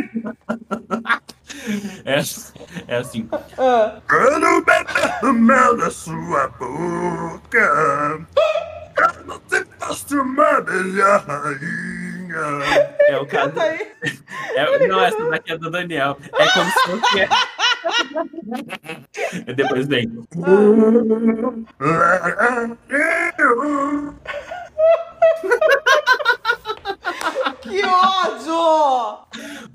[2.06, 2.21] É,
[2.88, 3.30] é assim.
[4.10, 8.26] Quero beber o mel da sua boca.
[8.95, 12.65] Quando te faço uma bela rainha.
[13.02, 13.60] É o caso.
[13.60, 16.17] É, não, essa daqui é do Daniel.
[16.34, 17.30] É como se fosse.
[19.48, 20.12] E depois vem.
[27.62, 29.20] Que ódio!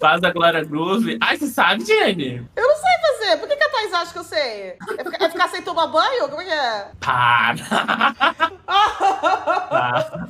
[0.01, 1.19] Faz a Glória Groove.
[1.21, 2.45] Ai, você sabe, Jenny?
[2.57, 3.37] Eu não sei fazer.
[3.39, 4.77] Por que, que a Thaís acha que eu sei?
[4.99, 6.29] É ficar, é ficar sem tomar banho?
[6.29, 6.89] Como é que é?
[7.01, 7.57] Para!
[9.71, 10.29] Para.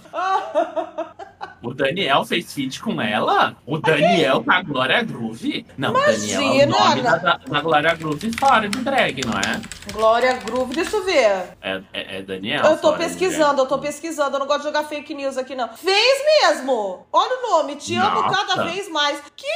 [1.63, 3.57] O Daniel fez feat com ela?
[3.67, 5.67] O Daniel com a Glória Groove?
[5.77, 9.25] Não, o Daniel é o Imagina, nome da, da, da Glória Groove fora de drag,
[9.25, 9.61] não é?
[9.93, 11.57] Glória Groove, deixa eu ver.
[11.61, 12.65] É, é, é Daniel.
[12.65, 14.37] Eu tô pesquisando, eu tô pesquisando.
[14.37, 15.69] Eu não gosto de jogar fake news aqui, não.
[15.71, 16.86] Fez mesmo!
[17.13, 18.47] Olha o nome, te amo Nossa.
[18.47, 19.21] cada vez mais.
[19.37, 19.47] Que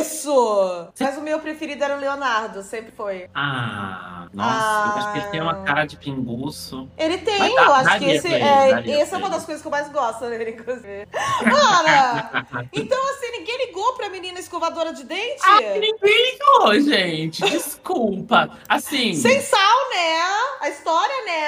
[0.00, 0.88] isso?
[0.98, 3.28] Mas o meu preferido era o Leonardo, sempre foi.
[3.34, 6.88] Ah, nossa, eu acho que ele tem uma cara de pinguço.
[6.96, 9.66] Ele tem, dá- eu acho que esse, ele, é, essa é uma das coisas que
[9.68, 11.08] eu mais gosto dele, inclusive.
[11.44, 15.40] Ana, então assim, ninguém ligou pra menina escovadora de dente?
[15.44, 17.42] Ah, ninguém ligou, gente.
[17.50, 18.50] Desculpa.
[18.68, 19.60] Assim, Sem sal,
[19.92, 20.20] né?
[20.60, 21.40] A história, né?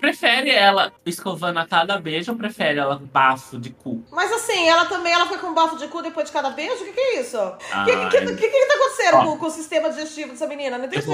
[0.00, 4.02] prefere ela escovando a cada beijo ou prefere ela com bafo de cu?
[4.10, 6.82] Mas assim, ela também ela foi com um bafo de cu depois de cada beijo?
[6.82, 7.36] O que, que é isso?
[7.36, 10.30] O ah, que, que, que, que, que tá acontecendo ó, com, com, o sistema digestivo
[10.30, 10.78] dessa menina?
[10.78, 11.06] Não entendi.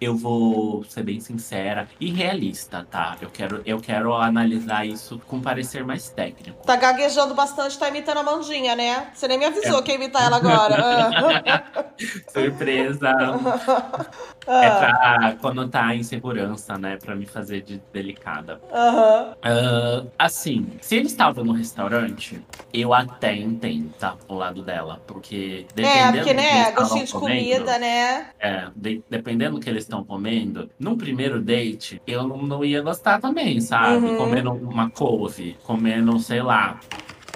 [0.00, 3.16] Eu vou ser bem sincera e realista, tá?
[3.20, 6.64] Eu quero, eu quero analisar isso com parecer mais técnico.
[6.64, 9.10] Tá gaguejando bastante, tá imitando a Mandinha, né?
[9.14, 9.82] Você nem me avisou é.
[9.82, 11.89] que ia imitar ela agora.
[12.32, 13.10] Surpresa!
[14.46, 14.74] Ah, É ah,
[15.18, 16.96] pra quando tá em segurança, né?
[16.96, 18.58] Pra me fazer de delicada.
[18.72, 19.36] Aham.
[19.42, 22.40] Ah, assim, se eles estavam no restaurante,
[22.72, 24.16] eu até entendo, tá?
[24.26, 25.00] O lado dela.
[25.06, 26.72] Porque É, dependendo porque, do que eles né?
[26.72, 28.26] Gostinho de comendo, comida, né?
[28.40, 32.80] É, de- dependendo do que eles estão comendo, num primeiro date, eu não, não ia
[32.82, 34.06] gostar também, sabe?
[34.06, 34.16] Uhum.
[34.16, 36.80] Comendo uma couve, comendo, sei lá,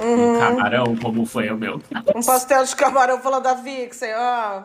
[0.01, 0.39] um Uhum.
[0.39, 1.81] camarão, como foi o meu.
[2.15, 4.63] Um pastel de camarão falando da Vixen, ó.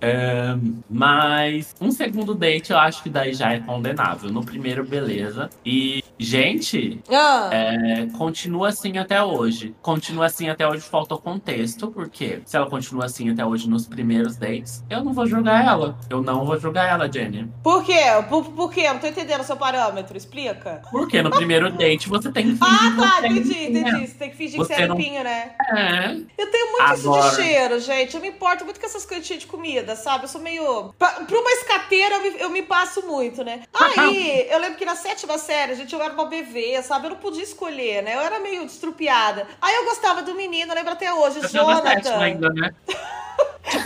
[0.00, 0.54] É,
[0.88, 4.30] mas um segundo date eu acho que daí já é condenável.
[4.30, 5.50] No primeiro, beleza.
[5.64, 9.74] E, gente, Ah, é, continua assim até hoje.
[9.82, 13.86] Continua assim até hoje, falta o contexto, porque se ela continua assim até hoje nos
[13.86, 15.96] primeiros dates, eu não vou julgar ela.
[16.08, 17.50] Eu não vou julgar ela, Jenny.
[17.62, 18.00] Por quê?
[18.28, 18.82] Por, por quê?
[18.82, 20.82] Eu Não tô entendendo o seu parâmetro, explica.
[20.90, 24.06] Porque no primeiro date você tem que Ah, tá, entendi, entendi.
[24.06, 25.54] Você tem que fingir que Você é não- limpinho, né?
[25.70, 26.16] É.
[26.42, 28.14] Eu tenho muito isso Agora- de cheiro, gente.
[28.14, 30.24] Eu me importo muito com essas coisinhas de comida, sabe?
[30.24, 30.92] Eu sou meio.
[30.98, 33.62] Pra, pra uma escateira, eu me, eu me passo muito, né?
[33.72, 37.06] Aí, eu lembro que na sétima série, gente, eu era uma bebê, sabe?
[37.06, 38.16] Eu não podia escolher, né?
[38.16, 39.46] Eu era meio destrupiada.
[39.60, 42.18] Aí eu gostava do menino, eu lembro até hoje, Eu da sétima Jonathan.
[42.18, 42.74] ainda, né?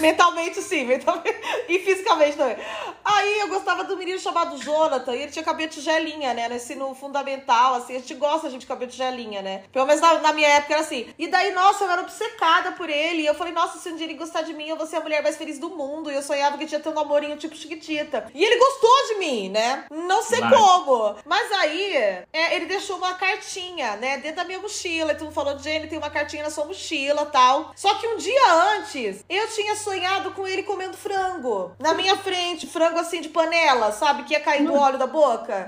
[0.00, 1.37] Mentalmente sim, mentalmente
[1.68, 2.56] e fisicamente também.
[3.04, 6.48] Aí eu gostava do menino chamado Jonathan, e ele tinha cabelo de gelinha, né?
[6.48, 9.62] No ensino fundamental, assim, a gente gosta gente, de cabelo de gelinha, né?
[9.72, 11.09] Pelo menos na, na minha época era assim.
[11.18, 13.22] E daí, nossa, eu era obcecada por ele.
[13.22, 15.01] E eu falei, nossa, se um dia ele gostar de mim, eu vou ser a
[15.01, 16.11] mulher mais feliz do mundo.
[16.11, 18.31] E eu sonhava que tinha ter um namorinho tipo chiquitita.
[18.35, 19.87] E ele gostou de mim, né?
[19.90, 21.16] Não sei como.
[21.25, 21.96] Mas aí,
[22.33, 24.18] é, ele deixou uma cartinha, né?
[24.18, 25.12] Dentro da minha mochila.
[25.12, 27.72] E tu falou, Jenny, tem uma cartinha na sua mochila tal.
[27.75, 31.72] Só que um dia antes, eu tinha sonhado com ele comendo frango.
[31.79, 34.25] Na minha frente, frango assim de panela, sabe?
[34.25, 35.66] Que ia caindo óleo da boca.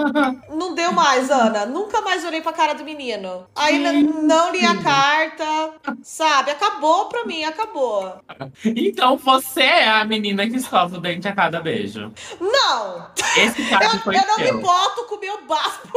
[0.48, 1.66] Não deu mais, Ana.
[1.66, 3.46] Nunca mais olhei pra cara do menino.
[3.54, 6.50] Aí não li a carta, sabe?
[6.50, 8.20] Acabou pra mim, acabou.
[8.64, 12.12] Então você é a menina que escova o dente a cada beijo.
[12.40, 13.10] Não!
[13.36, 14.54] Esse caso Eu, foi eu não seu.
[14.54, 15.88] me boto com o meu bafo.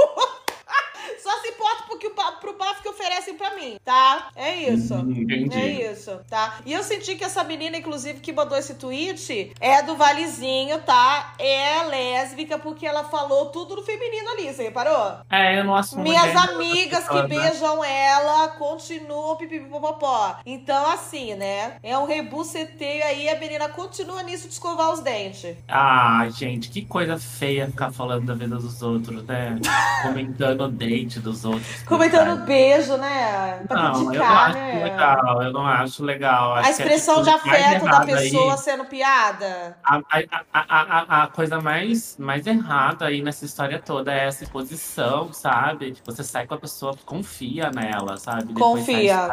[1.22, 2.10] Só se importa porque
[2.40, 4.30] pro bafo que oferecem pra mim, tá?
[4.36, 4.94] É isso.
[4.94, 5.58] Entendi.
[5.58, 6.60] É isso, tá?
[6.66, 11.34] E eu senti que essa menina, inclusive, que mandou esse tweet é do Valezinho, tá?
[11.38, 15.18] É lésbica, porque ela falou tudo no feminino ali, você reparou?
[15.30, 17.28] É, eu não assumo Minhas amigas que né?
[17.28, 20.38] beijam ela continuam pipipipopopó.
[20.46, 21.78] Então, assim, né?
[21.84, 25.56] É um rebuceteio aí, a menina continua nisso de escovar os dentes.
[25.68, 29.58] Ah, gente, que coisa feia ficar falando da vida dos outros, né?
[30.04, 30.68] Comentando o
[31.04, 31.84] date dos outros.
[31.84, 33.64] Comentando beijo, né?
[33.68, 34.84] Pra Não, eu não criticar, acho né?
[34.84, 36.54] legal, eu não acho legal.
[36.54, 39.78] A Acho que expressão de afeto da errada aí- pessoa sendo piada.
[39.84, 40.22] A, a,
[40.54, 45.96] a, a, a coisa mais, mais errada aí nessa história toda é essa exposição, sabe?
[46.06, 48.54] Você sai com a pessoa, confia nela, sabe?
[48.54, 49.30] Confia.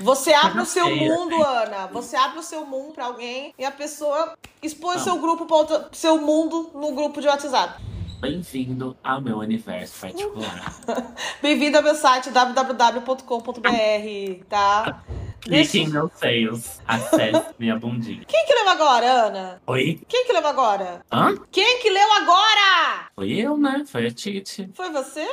[0.00, 1.86] Você abre o seu feia, mundo, Ana.
[1.92, 5.04] Você abre o seu mundo pra alguém e a pessoa expõe o Não.
[5.04, 7.74] seu grupo para outro, seu mundo no grupo de WhatsApp.
[8.20, 10.74] Bem-vindo ao meu universo particular.
[11.40, 13.64] Bem-vindo ao meu site www.com.br,
[14.48, 15.02] tá?
[15.40, 18.24] Clique em meus seios, acesse minha bundinha.
[18.26, 19.62] Quem que leu agora, Ana?
[19.68, 20.00] Oi?
[20.08, 21.00] Quem que leu agora?
[21.12, 21.36] Hã?
[21.52, 23.08] Quem que leu agora?
[23.14, 23.84] Foi eu, né?
[23.86, 24.68] Foi a Titi.
[24.74, 25.24] Foi você?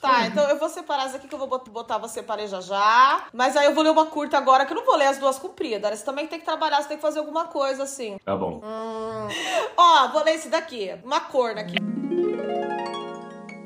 [0.00, 2.62] Tá, então eu vou separar as aqui que eu vou bot- botar você para já
[2.62, 3.26] já.
[3.34, 5.38] Mas aí eu vou ler uma curta agora, que eu não vou ler as duas
[5.38, 5.98] compridas.
[5.98, 8.16] Você também tem que trabalhar, você tem que fazer alguma coisa assim.
[8.24, 8.62] Tá bom.
[8.64, 9.28] Hum.
[9.76, 10.90] Ó, vou ler esse daqui.
[11.04, 11.76] Uma corna aqui.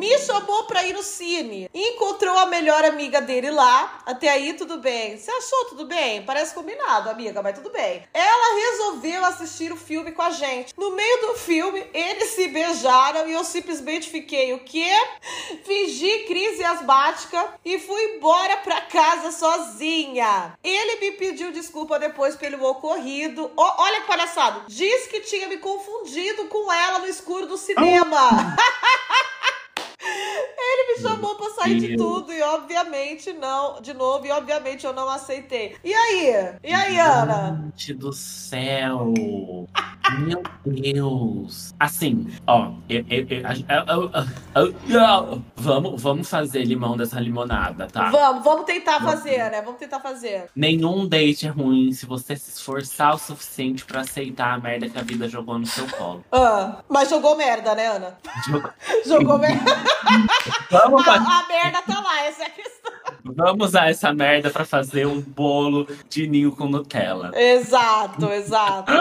[0.05, 1.67] Me chamou pra ir no cine.
[1.73, 4.03] Encontrou a melhor amiga dele lá.
[4.05, 5.17] Até aí, tudo bem.
[5.17, 6.23] Você achou tudo bem?
[6.27, 8.07] Parece combinado, amiga, mas tudo bem.
[8.13, 10.75] Ela resolveu assistir o filme com a gente.
[10.77, 14.93] No meio do filme, eles se beijaram e eu simplesmente fiquei o quê?
[15.65, 20.53] Fingi crise asmática e fui embora pra casa sozinha.
[20.63, 23.51] Ele me pediu desculpa depois pelo ocorrido.
[23.57, 24.65] Ó, olha que palhaçado.
[24.69, 28.55] Diz que tinha me confundido com ela no escuro do cinema.
[30.77, 34.93] Ele me chamou pra sair de tudo e obviamente não, de novo, e obviamente eu
[34.93, 35.77] não aceitei.
[35.85, 36.55] E aí?
[36.65, 37.71] E aí, Ana?
[37.77, 39.13] Gente do céu!
[40.19, 41.73] Meu Deus!
[41.79, 42.73] Assim, ó,
[44.55, 48.11] eu- vamos, vamos fazer limão dessa limonada, tá?
[48.11, 49.63] Vamos, vamos tentar fazer, né?
[49.63, 50.47] Vamos tentar fazer.
[50.55, 54.99] Nenhum date é ruim se você se esforçar o suficiente pra aceitar a merda que
[54.99, 56.25] a vida jogou no seu colo.
[56.31, 58.19] Ah, mas jogou merda, né, Ana?
[58.47, 58.75] Joga-
[59.07, 59.65] Jogou merda.
[60.71, 62.93] Vamos, A, a merda tá lá, essa é a questão.
[63.25, 67.31] vamos usar essa merda pra fazer um bolo de ninho com Nutella.
[67.35, 68.93] Exato, exato.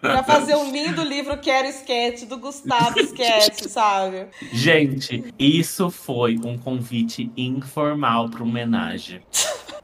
[0.00, 4.26] pra fazer um lindo livro Quero Sketch do Gustavo Sketch, sabe?
[4.52, 9.22] Gente, isso foi um convite informal pra homenagem.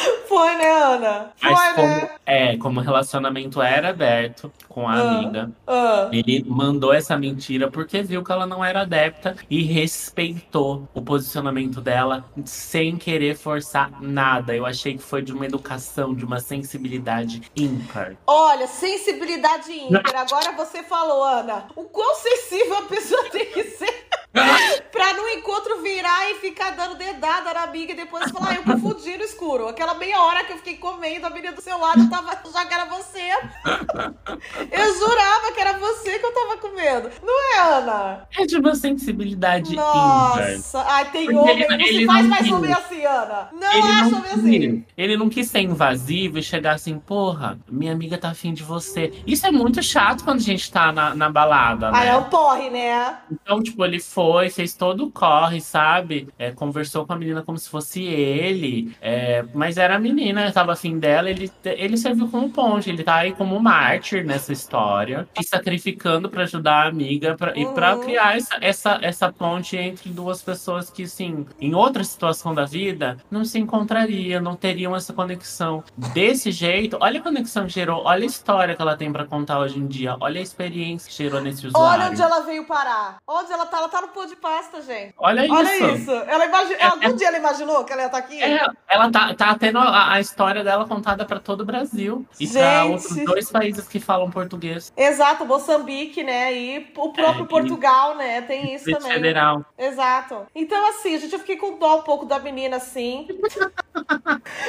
[0.28, 1.32] Foi, né, Ana?
[1.36, 2.10] Foi, Mas como, né?
[2.24, 5.00] é, como o relacionamento era aberto com a Ah.
[5.18, 6.08] amiga, Ah.
[6.12, 11.80] ele mandou essa mentira porque viu que ela não era adepta e respeitou o posicionamento
[11.80, 14.54] dela sem querer forçar nada.
[14.54, 18.14] Eu achei que foi de uma educação, de uma sensibilidade ímpar.
[18.26, 20.14] Olha, sensibilidade ímpar.
[20.16, 24.06] Agora você falou, Ana, o quão sensível a pessoa tem que ser
[24.92, 28.62] pra no encontro virar e ficar dando dedada na amiga e depois falar, ah, eu
[28.62, 29.66] confundi no escuro.
[29.68, 32.64] Aquela meia hora que eu fiquei comendo a menina do seu lado, eu tava já
[32.66, 33.20] que era você.
[34.70, 37.10] Eu jurava que era você que eu tava comendo.
[37.22, 38.28] Não é, Ana?
[38.56, 39.84] É de uma sensibilidade ímpar.
[39.94, 40.80] Nossa.
[40.88, 41.62] Ai, tem Porque homem.
[41.62, 42.52] ele- ele faz mais quis.
[42.52, 43.48] homem assim, Ana.
[43.52, 44.84] Não Ele não, homem assim.
[44.96, 49.12] ele não quis ser invasivo e chegar assim, porra, minha amiga tá afim de você.
[49.26, 52.08] Isso é muito chato quando a gente tá na, na balada, Ah, né?
[52.08, 53.16] é um porre, né?
[53.30, 56.28] Então, tipo, ele foi, fez todo o corre, sabe?
[56.38, 58.94] É, conversou com a menina como se fosse ele.
[59.00, 61.30] é, mas era a menina, tava afim dela.
[61.30, 62.90] Ele, ele serviu como ponte.
[62.90, 65.28] Ele tá aí como mártir nessa história.
[65.40, 68.02] Se sacrificando pra ajudar a amiga pra, e pra Uhum.
[68.02, 73.16] criar essa, essa, essa ponte entre duas pessoas que, assim, em outra situação da vida,
[73.30, 75.82] não se encontrariam, não teriam essa conexão.
[75.96, 79.58] Desse jeito, olha a conexão que gerou, olha a história que ela tem pra contar
[79.60, 82.02] hoje em dia, olha a experiência que gerou nesse usuário.
[82.02, 83.18] Olha onde ela veio parar.
[83.26, 83.78] Onde ela tá?
[83.78, 85.14] Ela tá no pão de pasta, gente.
[85.16, 85.54] Olha isso.
[85.54, 86.10] Olha isso.
[86.10, 86.74] Ela imagi...
[86.74, 88.42] É, Algum dia ela imaginou que ela ia estar aqui?
[88.42, 92.26] É, ela tá, tá tendo a, a história dela contada pra todo o Brasil.
[92.38, 94.92] E pra outros dois países que falam português.
[94.96, 96.52] Exato, Moçambique, né?
[96.54, 98.42] E o próprio É, e- Portugal, né?
[98.42, 99.16] Tem isso Distrito também.
[99.16, 99.64] Federal.
[99.76, 100.46] Exato.
[100.54, 103.26] Então, assim, gente, eu fiquei com dó um pouco da menina, assim.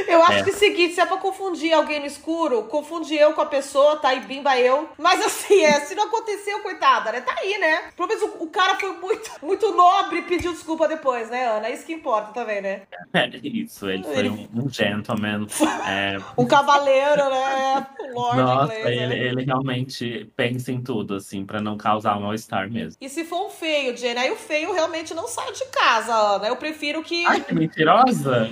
[0.07, 0.43] Eu acho É.
[0.43, 3.45] que é o seguinte, se é pra confundir alguém no escuro, confunde eu com a
[3.45, 4.14] pessoa, tá?
[4.14, 4.89] E bimba eu.
[4.97, 7.22] Mas assim, é, se não aconteceu, coitada, né?
[7.22, 7.91] Tá aí, né?
[7.95, 11.70] Pelo menos o, o cara foi muito, muito nobre e pediu desculpa depois, né, Ana?
[11.70, 12.82] Isso que importa também, né?
[13.14, 15.45] É isso, ele foi um, um gentleman.
[15.88, 17.88] É, Um cavaleiro, né?
[18.01, 18.97] Um lord nossa, inglês.
[19.01, 19.18] ele, né?
[19.20, 22.97] ele realmente pensa em tudo, assim, pra não causar mal-estar mesmo.
[22.99, 26.47] E se for um feio, Jenny, aí o feio realmente não sai de casa, Ana.
[26.47, 27.26] Eu prefiro que.
[27.28, 28.49] Ai, que mentirosa!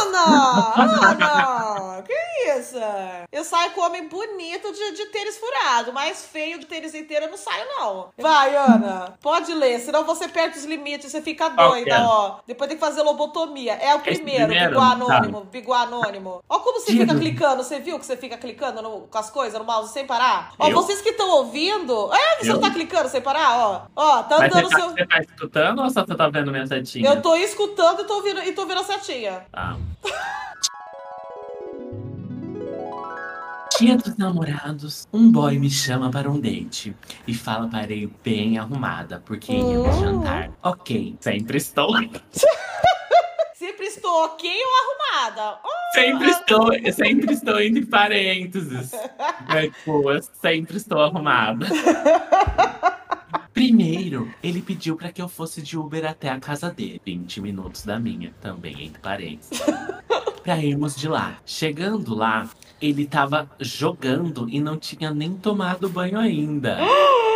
[0.00, 0.72] Ana!
[0.76, 2.02] Ana!
[2.02, 2.14] Que
[2.58, 2.76] isso?
[3.32, 7.30] Eu saio com homem bonito de, de tênis furado, mas feio de tênis inteiro eu
[7.30, 8.08] não saio, não.
[8.16, 9.14] Vai, Ana.
[9.20, 12.00] Pode ler, senão você perde os limites, você fica doida, é?
[12.02, 12.36] ó.
[12.46, 13.74] Depois tem que fazer lobotomia.
[13.74, 14.70] É o primeiro, primeiro?
[14.70, 14.92] Biguá Tá.
[14.92, 15.40] Anônimo.
[15.44, 16.42] Biguá Anônimo.
[16.48, 19.58] Ó como você fica clicando, você viu que você fica clicando no- com as coisas
[19.58, 20.52] no mouse sem parar?
[20.58, 20.74] Ó, Eu?
[20.74, 22.10] vocês que estão ouvindo.
[22.14, 22.54] É, você Eu?
[22.54, 23.80] não tá clicando sem parar, ó.
[23.96, 24.90] Ó, tá Mas você tá, seu.
[24.90, 27.08] você tá escutando ou só você tá vendo minha setinha?
[27.10, 29.44] Eu tô escutando e tô ouvindo, e tô ouvindo a setinha.
[29.50, 29.76] Tá.
[33.78, 36.96] Dia dos namorados, um boy me chama para um date
[37.28, 40.00] e fala para ir bem arrumada, porque íamos Hum.
[40.00, 40.50] jantar.
[40.62, 41.90] Ok, sempre estou.
[43.54, 44.72] Sempre estou ok ou
[45.24, 45.58] arrumada?
[45.64, 48.92] Oh, Sempre estou, sempre estou entre parênteses.
[49.48, 51.66] É, tipo, eu sempre estou arrumada.
[53.56, 57.86] Primeiro, ele pediu para que eu fosse de Uber até a casa dele, 20 minutos
[57.86, 59.62] da minha, também entre parênteses.
[60.44, 61.38] Pra irmos de lá.
[61.46, 62.50] Chegando lá,
[62.82, 66.76] ele tava jogando e não tinha nem tomado banho ainda.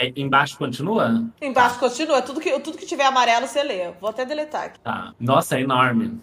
[0.00, 1.26] É, embaixo continua?
[1.42, 2.22] Embaixo continua.
[2.22, 3.92] Tudo que, tudo que tiver amarelo você lê.
[4.00, 4.80] Vou até deletar aqui.
[4.80, 5.12] Tá.
[5.20, 6.18] Nossa, é enorme.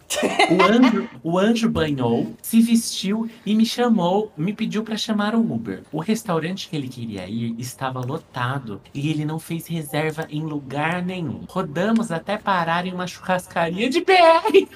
[0.49, 5.39] O anjo, o anjo banhou, se vestiu e me chamou, me pediu pra chamar o
[5.39, 5.83] Uber.
[5.91, 11.03] O restaurante que ele queria ir estava lotado e ele não fez reserva em lugar
[11.03, 11.45] nenhum.
[11.47, 14.67] Rodamos até parar em uma churrascaria de BR.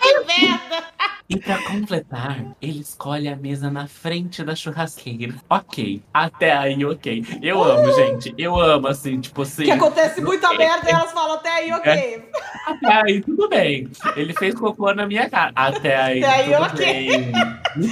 [0.00, 1.17] Que merda!
[1.30, 5.34] E pra completar, ele escolhe a mesa na frente da churrasqueira.
[5.50, 7.22] Ok, até aí ok.
[7.42, 8.34] Eu amo, gente.
[8.38, 9.64] Eu amo, assim, tipo assim.
[9.64, 12.30] Que acontece muita é- merda e elas falam até aí, ok.
[12.66, 13.90] Até aí, tudo bem.
[14.16, 15.52] Ele fez cocô na minha cara.
[15.54, 17.32] Até aí, Até aí, ok.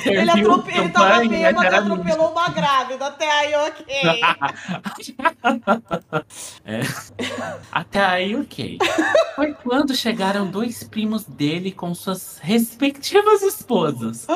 [0.06, 0.74] Ele, atrope...
[0.74, 3.06] ele tava bêbado e atropelou uma grávida.
[3.06, 3.86] Até aí, ok.
[6.64, 6.80] É.
[7.70, 8.78] Até aí, ok.
[9.36, 14.26] Foi quando chegaram dois primos dele com suas respectivas esposas.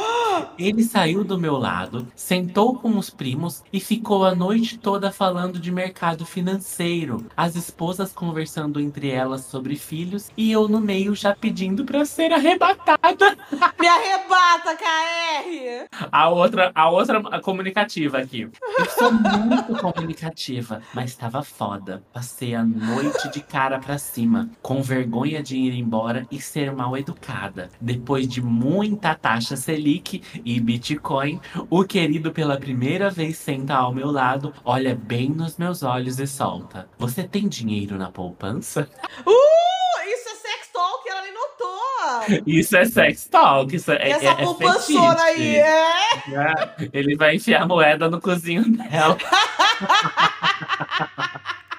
[0.59, 5.59] Ele saiu do meu lado, sentou com os primos e ficou a noite toda falando
[5.59, 7.27] de mercado financeiro.
[7.37, 12.33] As esposas conversando entre elas sobre filhos e eu no meio já pedindo pra ser
[12.33, 13.37] arrebatada.
[13.79, 15.87] Me arrebata, KR!
[16.11, 18.49] A outra, a outra comunicativa aqui.
[18.79, 22.03] Eu sou muito comunicativa, mas tava foda.
[22.13, 26.97] Passei a noite de cara pra cima, com vergonha de ir embora e ser mal
[26.97, 27.69] educada.
[27.81, 28.41] Depois de
[28.81, 34.95] muita taxa Selic e Bitcoin, o querido pela primeira vez senta ao meu lado, olha
[34.95, 36.89] bem nos meus olhos e solta.
[36.99, 38.89] Você tem dinheiro na poupança?
[39.27, 42.43] Uh, isso é sex talk, ela nem notou.
[42.47, 46.15] Isso é sex talk, isso é, E essa é, é poupançona aí, é?
[46.31, 49.19] É, Ele vai enfiar moeda no cozinho dela.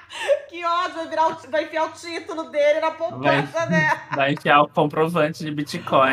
[0.52, 4.02] Que ódio, vai, virar o, vai enfiar o título dele na poupança, né?
[4.14, 6.12] Vai enfiar o comprovante de Bitcoin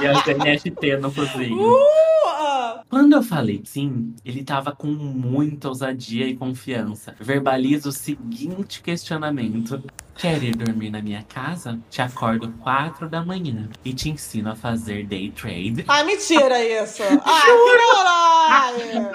[0.00, 1.60] e as NFT no cozinho.
[1.60, 7.14] Uh, Quando eu falei sim, ele tava com muita ousadia e confiança.
[7.20, 9.84] Verbaliza o seguinte questionamento.
[10.16, 11.78] Quer ir dormir na minha casa?
[11.90, 15.84] Te acordo quatro da manhã e te ensino a fazer day trade.
[15.86, 17.02] ah, mentira isso.
[17.22, 19.12] Ah, lorai.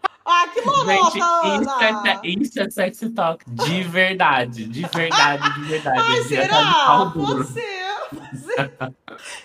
[0.26, 1.18] Ah, que Gente, lorota,
[1.60, 3.44] isso é, isso é sexy talk.
[3.46, 6.00] De verdade, de verdade, de verdade.
[6.00, 7.12] Ai, tá será?
[7.14, 7.84] Pode ser.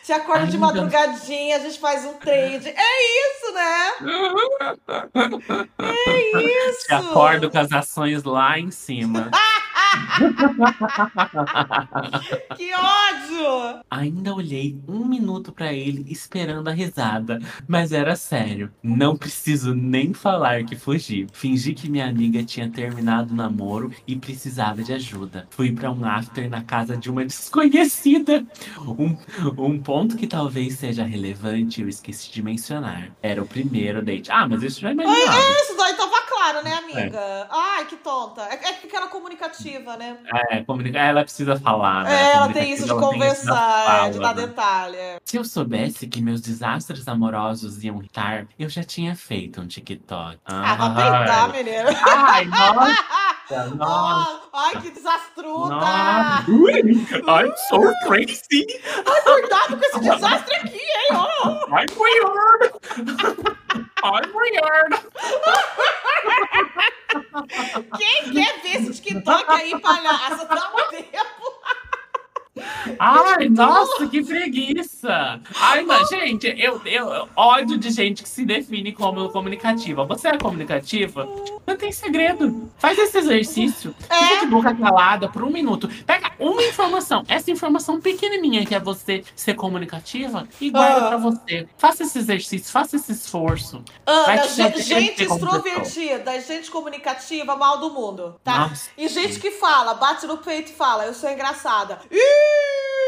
[0.03, 2.69] Te acorda de madrugadinha, a gente faz um trade.
[2.69, 3.91] É isso, né?
[5.79, 6.87] É isso.
[6.87, 9.29] Te acordo com as ações lá em cima.
[12.55, 13.81] Que ódio.
[13.89, 18.71] Ainda olhei um minuto pra ele esperando a risada, mas era sério.
[18.83, 21.27] Não preciso nem falar que fugi.
[21.31, 25.47] Fingi que minha amiga tinha terminado o namoro e precisava de ajuda.
[25.49, 28.45] Fui pra um after na casa de uma desconhecida.
[28.81, 29.17] Um,
[29.57, 33.11] um ponto que talvez seja relevante eu esqueci de mencionar.
[33.21, 34.31] Era o primeiro date.
[34.31, 35.39] Ah, mas isso já é imaginava.
[35.61, 37.47] Isso daí tava falaram, né, amiga?
[37.49, 38.41] Ai, que tonta.
[38.43, 40.17] É, é porque ela é comunicativa, né?
[40.49, 42.31] É, comunicar, ela precisa falar, né?
[42.31, 44.35] É, ela tem isso de Comunicativa, ela tem isso na conversar, é, de fala, dar
[44.41, 44.47] né?
[44.47, 44.97] detalhe.
[44.97, 45.17] é.
[45.23, 50.39] Se eu soubesse que meus desastres amorosos iam estar, eu já tinha feito um TikTok.
[50.45, 51.89] Ah, vai peidar, Ai, menina.
[52.07, 52.45] Ai,
[53.49, 54.41] nossa, nossa.
[54.53, 55.75] Ah, Ai, que desastruda!
[55.75, 56.51] Nossa.
[56.51, 58.65] Ui, I'm so crazy.
[59.05, 61.07] Ai, cuidado com esse desastre aqui, hein?
[61.11, 61.49] ó.
[61.69, 62.73] I'm weird.
[64.03, 65.03] I'm weird.
[67.97, 70.45] Quem quer ver esse TikTok aí, palhaça?
[70.45, 71.59] Dá um tempo.
[72.97, 75.39] Ai, nossa, que preguiça!
[75.55, 80.03] Ai, mas, gente, eu, eu ódio de gente que se define como comunicativa.
[80.05, 81.27] Você é comunicativa?
[81.65, 82.69] Não tem segredo.
[82.77, 83.95] Faz esse exercício.
[84.09, 84.15] É.
[84.15, 85.87] Fica de boca calada por um minuto.
[86.05, 91.07] Pega uma informação, essa informação pequenininha que é você ser comunicativa e guarda Ah.
[91.09, 91.67] pra você.
[91.77, 93.83] Faça esse exercício, faça esse esforço.
[94.05, 98.69] Ana, te gente, gente extrovertida, gente comunicativa, mal do mundo, tá?
[98.69, 98.89] Nossa.
[98.97, 101.99] E gente que fala, bate no peito e fala, eu sou engraçada.
[102.11, 102.38] Ih!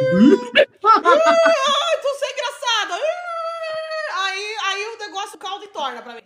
[2.02, 2.96] Tu sou engraçada.
[4.14, 6.24] Aí, aí o negócio caldo e torna pra mim.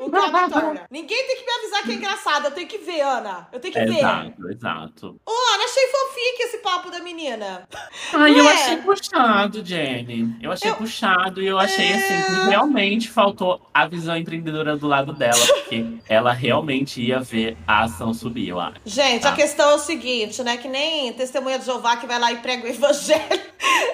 [0.00, 0.86] O torna.
[0.90, 2.48] Ninguém tem que me avisar que é engraçada.
[2.48, 3.48] Eu tenho que ver, Ana.
[3.52, 3.98] Eu tenho que ver.
[3.98, 5.20] Exato, exato.
[5.26, 7.68] Ô, Ana, achei fofinho esse papo da menina.
[8.12, 8.52] Ai, eu É.
[8.52, 10.36] achei puxado, Jenny.
[10.40, 12.22] Eu achei Eu- puxado e eu achei assim É.
[12.22, 17.84] que realmente faltou a visão empreendedora do lado dela, porque ela realmente ia ver a
[17.84, 18.80] ação subir, eu acho.
[18.84, 19.30] Gente, Tá.
[19.30, 20.56] a questão é o seguinte, né?
[20.56, 23.49] Que nem testemunha de Jeová que vai lá e prega o evangelho.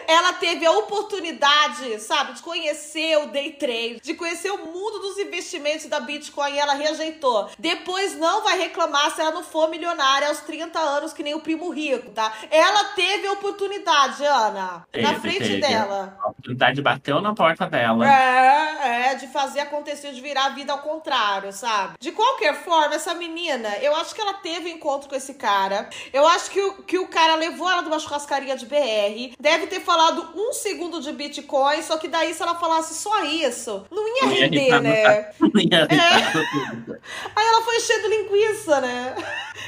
[0.07, 5.19] Ela teve a oportunidade, sabe, de conhecer o day trade, de conhecer o mundo dos
[5.19, 7.49] investimentos da Bitcoin e ela rejeitou.
[7.59, 11.41] Depois não vai reclamar se ela não for milionária aos 30 anos, que nem o
[11.41, 12.33] primo rico, tá?
[12.51, 15.61] Ela teve a oportunidade, Ana, na Teve, frente teve.
[15.61, 16.17] dela.
[16.23, 18.07] A oportunidade bateu na porta dela.
[18.09, 21.95] É, é, de fazer acontecer, de virar a vida ao contrário, sabe?
[21.99, 25.89] De qualquer forma, essa menina, eu acho que ela teve um encontro com esse cara.
[26.13, 29.35] Eu acho que o, que o cara levou ela numa churrascaria de BR.
[29.41, 29.95] Deve ter falado
[30.34, 34.32] um segundo de Bitcoin, só que daí, se ela falasse só isso, não ia Não
[34.32, 35.30] ia render, irritar, né?
[35.40, 36.72] Não ia É.
[36.72, 36.99] irritar.
[37.34, 39.14] Aí ela foi enchendo linguiça, né?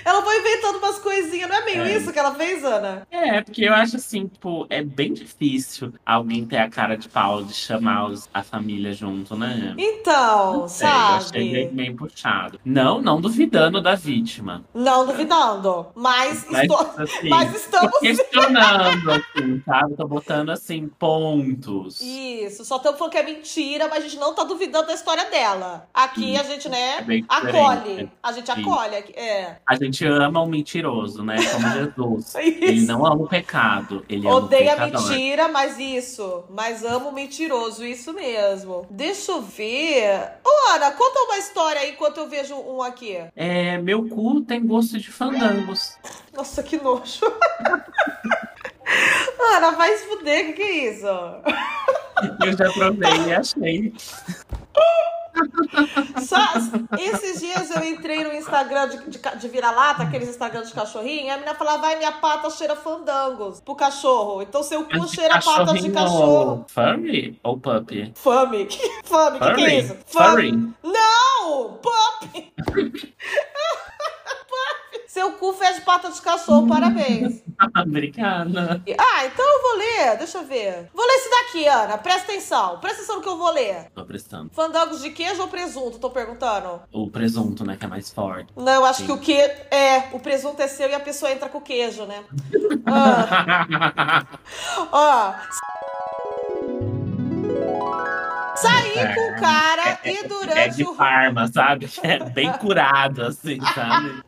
[0.04, 1.48] Ela foi inventando umas coisinhas.
[1.48, 1.96] Não é meio É.
[1.96, 3.06] isso que ela fez, Ana?
[3.10, 7.42] É, porque eu acho assim, tipo, é bem difícil alguém ter a cara de pau
[7.42, 9.74] de chamar os- a família junto, né?
[9.76, 11.76] Então, Sei, eu achei bem, sabe?
[11.76, 12.60] bem puxado.
[12.64, 14.64] Não, não duvidando da vítima.
[14.74, 15.86] Não duvidando.
[15.94, 16.80] Mas, Mas, estou...
[16.96, 19.96] assim, mas estamos questionando, assim, sabe?
[19.96, 22.00] Tô botando, assim, pontos.
[22.00, 25.24] Isso, só estamos falando que é mentira, mas a gente não tá duvidando da história
[25.30, 25.88] dela.
[25.92, 27.78] Aqui a gente, né, É acolhe.
[27.82, 28.12] diferente.
[28.22, 28.60] A gente Sim.
[28.62, 28.94] acolhe.
[29.14, 29.56] É.
[29.66, 31.36] A gente ama o mentiroso, né?
[31.52, 32.34] Como Jesus.
[32.36, 32.86] Ele Isso.
[32.86, 35.08] não ama o pecado, ele ama Odeia o pecador.
[35.10, 36.44] mentira, mas isso.
[36.50, 38.86] Mas amo o mentiroso, isso mesmo.
[38.90, 40.32] Deixa eu ver.
[40.44, 43.16] Ô, Ana, conta uma história aí enquanto eu vejo um aqui.
[43.34, 45.96] É, meu cu tem gosto de fandangos.
[46.34, 47.20] Nossa, que nojo.
[49.56, 51.06] Ana, vai se fuder, que que é isso?
[52.44, 53.94] Eu já provei e achei.
[56.26, 56.38] Só,
[56.98, 61.30] esses dias eu entrei no Instagram de, de, de vira-lata, aqueles Instagram de cachorrinho, e
[61.30, 64.42] a menina falava, vai, minha pata cheira fandangos pro cachorro.
[64.42, 66.64] Então seu cu de cheira patas de cachorro.
[66.68, 68.12] Furry ou puppy?
[68.16, 68.68] Fame.
[69.04, 69.96] Fame, o que, que é isso?
[70.06, 70.30] Fame.
[70.30, 70.52] Furry?
[70.82, 71.78] Não!
[71.80, 72.52] Pop!
[74.48, 75.04] Pop!
[75.06, 77.42] Seu cu fez pata de cachorro, parabéns.
[77.82, 78.82] Obrigada.
[78.98, 80.88] Ah, então eu vou ler, deixa eu ver.
[80.94, 82.78] Vou ler esse daqui, Ana, presta atenção.
[82.78, 83.90] Presta atenção no que eu vou ler.
[83.94, 84.50] Tô prestando.
[84.52, 85.98] Fandangos de queijo ou presunto?
[85.98, 86.80] Tô perguntando.
[86.92, 87.76] O presunto, né?
[87.76, 88.52] Que é mais forte.
[88.56, 89.06] Não, eu acho Sim.
[89.06, 92.04] que o que é, o presunto é seu e a pessoa entra com o queijo,
[92.04, 92.22] né?
[92.86, 94.24] Ah,
[94.92, 95.34] ó.
[98.56, 100.94] Saí com o cara e É durante de o.
[100.94, 101.88] Parma, sabe?
[102.02, 104.22] É bem curado, assim, sabe?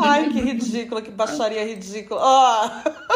[0.00, 2.20] Ai, que ridícula, que baixaria ridícula.
[2.22, 2.70] Ó.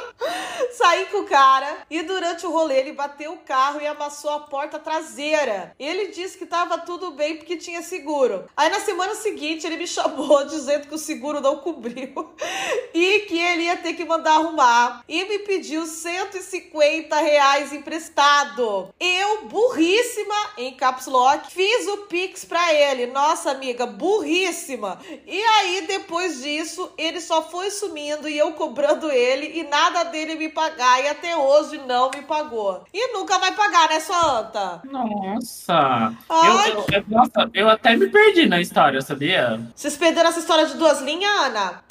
[0.73, 4.41] Saí com o cara e durante o rolê ele bateu o carro e amassou a
[4.41, 5.75] porta traseira.
[5.79, 8.45] Ele disse que tava tudo bem porque tinha seguro.
[8.57, 12.35] Aí na semana seguinte ele me chamou dizendo que o seguro não cobriu
[12.95, 18.95] e que ele ia ter que mandar arrumar e me pediu 150 reais emprestado.
[18.99, 23.07] Eu, burríssima, em caps lock, fiz o pix pra ele.
[23.07, 25.01] Nossa, amiga, burríssima.
[25.27, 30.35] E aí depois disso ele só foi sumindo e eu cobrando ele e nada dele
[30.35, 31.03] me pagar.
[31.03, 32.85] e até hoje não me pagou.
[32.93, 34.83] E nunca vai pagar, né, sua anta?
[34.85, 36.13] Nossa.
[36.29, 39.61] Ai, Eu, eu, eu- nossa, eu até me perdi na história, sabia?
[39.75, 41.83] Vocês perderam essa história de duas linhas, Ana?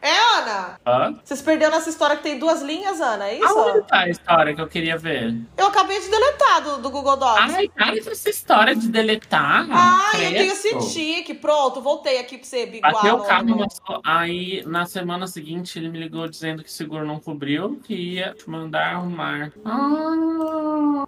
[0.00, 0.80] É, Ana?
[0.86, 1.18] Hã?
[1.24, 3.26] Vocês perderam essa história que tem duas linhas, Ana?
[3.28, 3.46] É isso?
[3.58, 5.34] Aonde tá a história que eu queria ver?
[5.56, 7.54] Eu acabei de deletar do, do Google Docs.
[7.54, 9.66] Ai, para com essa história de deletar.
[9.68, 11.34] Ai, eu tenho esse tique.
[11.34, 12.66] Pronto, voltei aqui pra você.
[12.80, 13.66] Bateu o carro,
[14.04, 18.34] aí na semana seguinte ele me ligou dizendo que o seguro não cobriu, que ia
[18.34, 19.52] te mandar arrumar.
[19.64, 21.06] Ah,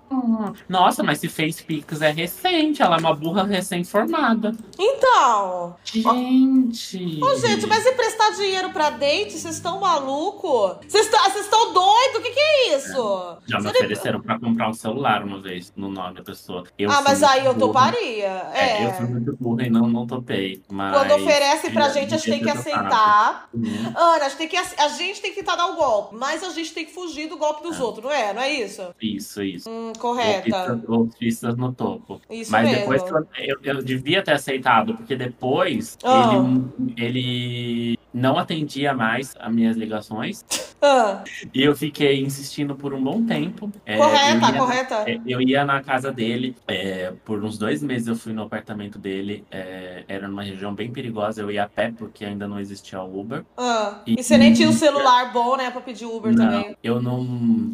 [0.69, 4.53] nossa, mas se fez Pix é recente, ela é uma burra recém-formada.
[4.79, 5.77] Então.
[5.85, 7.21] Gente.
[7.23, 9.33] Ô, gente, mas emprestar dinheiro pra date?
[9.39, 10.77] Vocês estão maluco?
[10.87, 11.07] Vocês
[11.37, 12.17] estão doidos?
[12.19, 13.37] O que, que é isso?
[13.47, 16.65] Já me Você ofereceram pra comprar um celular uma vez no nome da pessoa.
[16.79, 17.91] Eu ah, mas aí eu burra.
[17.91, 18.27] toparia.
[18.53, 18.87] É, É.
[18.87, 20.63] eu fui muito burra e não, não topei.
[20.71, 23.49] Mas Quando oferece pra eu gente, a gente tem que aceitar.
[23.55, 23.93] Uhum.
[23.97, 26.50] Ana, a gente tem que, a gente tem que tentar dar o golpe, mas a
[26.51, 27.83] gente tem que fugir do golpe dos É.
[27.83, 28.33] outros, não é?
[28.33, 28.83] Não é isso?
[29.01, 29.69] Isso, isso.
[29.71, 30.75] Hum, correta.
[30.87, 32.21] Golpistas- no topo.
[32.31, 32.81] Isso Mas mesmo.
[32.81, 36.31] depois que eu, eu, eu devia ter aceitado, porque depois Ah.
[36.35, 40.45] ele, ele não atendia mais as minhas ligações.
[40.83, 41.23] Ah,
[41.55, 43.71] E eu fiquei insistindo por um bom tempo.
[43.85, 44.95] É, correta, eu ia, correta.
[45.07, 48.99] é, Eu ia na casa dele, é, por uns dois meses eu fui no apartamento
[48.99, 49.45] dele.
[49.51, 53.21] é, era numa região bem perigosa, eu ia a pé porque ainda não existia o
[53.21, 53.45] Uber.
[53.59, 56.77] Ah, E- E você nem tinha um celular bom, né, pra pedir Uber não, também.
[56.83, 57.21] eu não.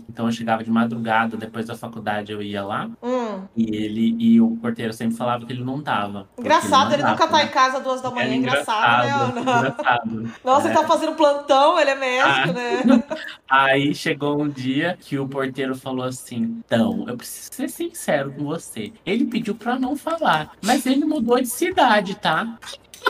[0.09, 2.91] Então eu chegava de madrugada, depois da faculdade eu ia lá.
[3.03, 3.43] Hum.
[3.57, 6.28] E ele e o porteiro sempre falava que ele não tava.
[6.39, 8.26] Engraçado, ele não nunca tá em casa duas da manhã.
[8.26, 9.41] Era Engraçado, né, Ana?
[9.41, 10.25] engraçado.
[10.44, 10.70] Nossa, É.
[10.70, 12.52] ele tá fazendo plantão, ele é médico, Ah.
[12.52, 12.82] né?
[13.48, 18.44] Aí chegou um dia que o porteiro falou assim: Então, eu preciso ser sincero com
[18.44, 18.92] você.
[19.04, 22.58] Ele pediu pra não falar, mas ele mudou de cidade, tá?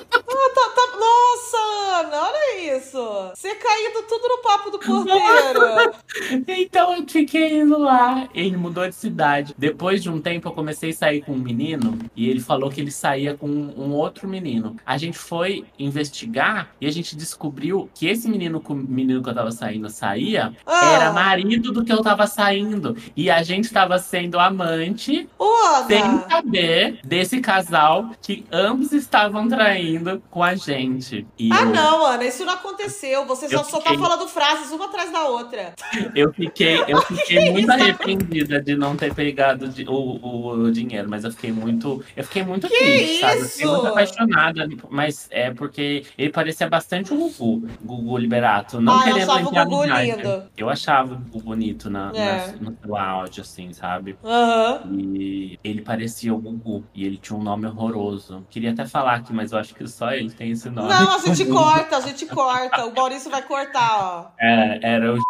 [0.01, 1.57] Tá- tá- Nossa,
[2.01, 3.31] Ana, olha isso.
[3.35, 5.95] Você caindo tudo no papo do porteiro.
[6.49, 8.27] Então eu fiquei indo lá.
[8.35, 9.55] Ele mudou de cidade.
[9.59, 12.81] Depois de um tempo, eu comecei a sair com um menino e ele falou que
[12.81, 14.77] ele saía com um outro menino.
[14.87, 19.29] A gente foi investigar e a gente descobriu que esse menino com o menino que
[19.29, 20.95] eu tava saindo saía Ah.
[20.95, 22.97] era marido do que eu tava saindo.
[23.15, 25.47] E a gente tava sendo amante Ô,
[25.87, 29.86] sem saber desse casal que ambos estavam traindo
[30.31, 31.27] com a gente.
[31.39, 33.25] E Ah, eu, não, Ana, isso não aconteceu.
[33.27, 35.75] Você Eu só, só tá fiquei- falando frases uma atrás da outra.
[36.15, 41.25] eu fiquei, eu fiquei muito arrependida de não ter pegado di- o, o dinheiro, mas
[41.25, 43.41] eu fiquei muito, eu fiquei muito triste, sabe?
[43.41, 43.73] Eu fiquei isso?
[43.73, 49.03] muito apaixonada, mas é porque ele parecia bastante o Gugu, Gugu Liberato, não Ah, eu
[49.15, 50.43] querendo achava o entrar Gugu lindo.
[50.57, 52.47] Eu achava o Gugu bonito na, É.
[52.53, 54.17] na- no seu áudio, assim, sabe?
[54.25, 54.81] Aham.
[55.09, 56.85] E ele parecia o Gugu.
[56.95, 58.45] E ele tinha um nome horroroso.
[58.51, 60.89] Queria até falar aqui, mas eu acho que só ele tem esse nome.
[60.89, 62.87] Não, a gente corta, a gente corta.
[62.87, 64.27] O Maurício vai cortar, ó.
[64.41, 65.19] É, era o.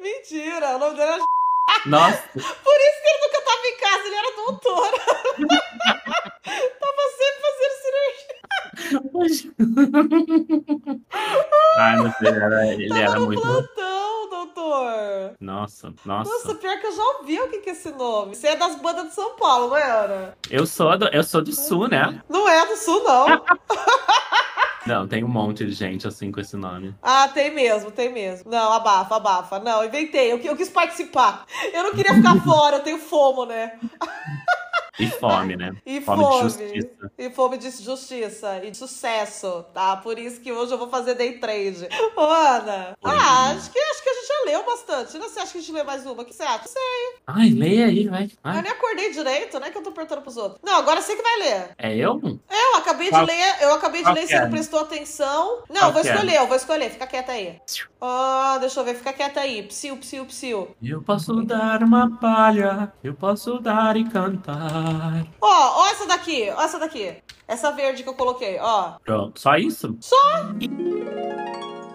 [0.00, 1.22] Mentira, o nome dele era.
[1.86, 4.90] Nossa, Por isso que ele nunca tava em casa, ele era doutor.
[6.80, 8.38] tava sempre fazendo cirurgia.
[11.78, 13.42] Ai, meu Deus, era, ele Tava era no muito.
[13.42, 13.97] plantão,
[14.28, 15.34] doutor.
[15.40, 16.30] Nossa, nossa.
[16.30, 18.34] Nossa, pior que eu já ouvi o que que é esse nome.
[18.34, 20.38] Você é das bandas de São Paulo, não é, Ana?
[20.50, 22.22] Eu sou do, eu sou do sul, né?
[22.28, 23.26] Não é do Sul, não.
[24.88, 26.94] Não, tem um monte de gente assim com esse nome.
[27.02, 28.50] Ah, tem mesmo, tem mesmo.
[28.50, 29.58] Não, abafa, abafa.
[29.58, 30.32] Não, inventei.
[30.32, 31.44] Eu, eu quis participar.
[31.74, 33.78] Eu não queria ficar fora, eu tenho fomo, né?
[34.98, 35.74] E fome, né?
[35.86, 36.36] E Fome fome.
[36.36, 37.12] de justiça.
[37.18, 39.96] E fome de justiça e de sucesso, tá?
[39.96, 41.88] Por isso que hoje eu vou fazer day trade.
[42.16, 42.96] Ô, Ana.
[43.02, 43.10] Oi.
[43.14, 45.18] Ah, acho que, acho que a gente já leu bastante.
[45.18, 45.26] Né?
[45.28, 46.22] Você acha que a gente lê mais uma?
[46.22, 46.58] O que você acha?
[46.64, 47.14] Não sei.
[47.26, 48.30] Ai, leia aí, vai.
[48.44, 49.70] Eu nem acordei direito, né?
[49.70, 50.60] Que eu tô perguntando pros outros.
[50.62, 51.70] Não, agora você que vai ler.
[51.78, 52.20] é eu?
[52.50, 54.40] Eu acabei Qual- de ler, eu acabei de qual ler, você é?
[54.42, 55.62] não prestou atenção.
[55.68, 56.04] Não, Qual vou é?
[56.14, 56.90] escolher, eu vou escolher.
[56.90, 57.60] Fica quieta aí.
[58.00, 59.62] Ah, deixa eu ver, fica quieta aí.
[59.64, 60.76] Psiu, psiu, psiu.
[60.82, 64.87] Eu posso dar uma palha, eu posso dar e cantar.
[65.40, 67.16] Ó, ó essa daqui, ó essa daqui.
[67.46, 68.94] Essa verde que eu coloquei, ó.
[69.04, 69.96] Pronto, só isso?
[70.00, 70.16] Só.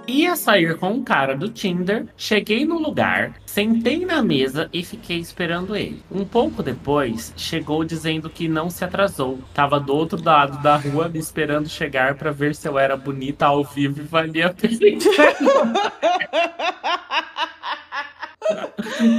[0.08, 5.20] Ia sair com um cara do Tinder, cheguei no lugar, sentei na mesa e fiquei
[5.20, 6.04] esperando ele.
[6.12, 9.40] Um pouco depois, chegou dizendo que não se atrasou.
[9.54, 13.46] Tava do outro lado da rua me esperando chegar pra ver se eu era bonita
[13.46, 14.78] ao vivo e valia a pena.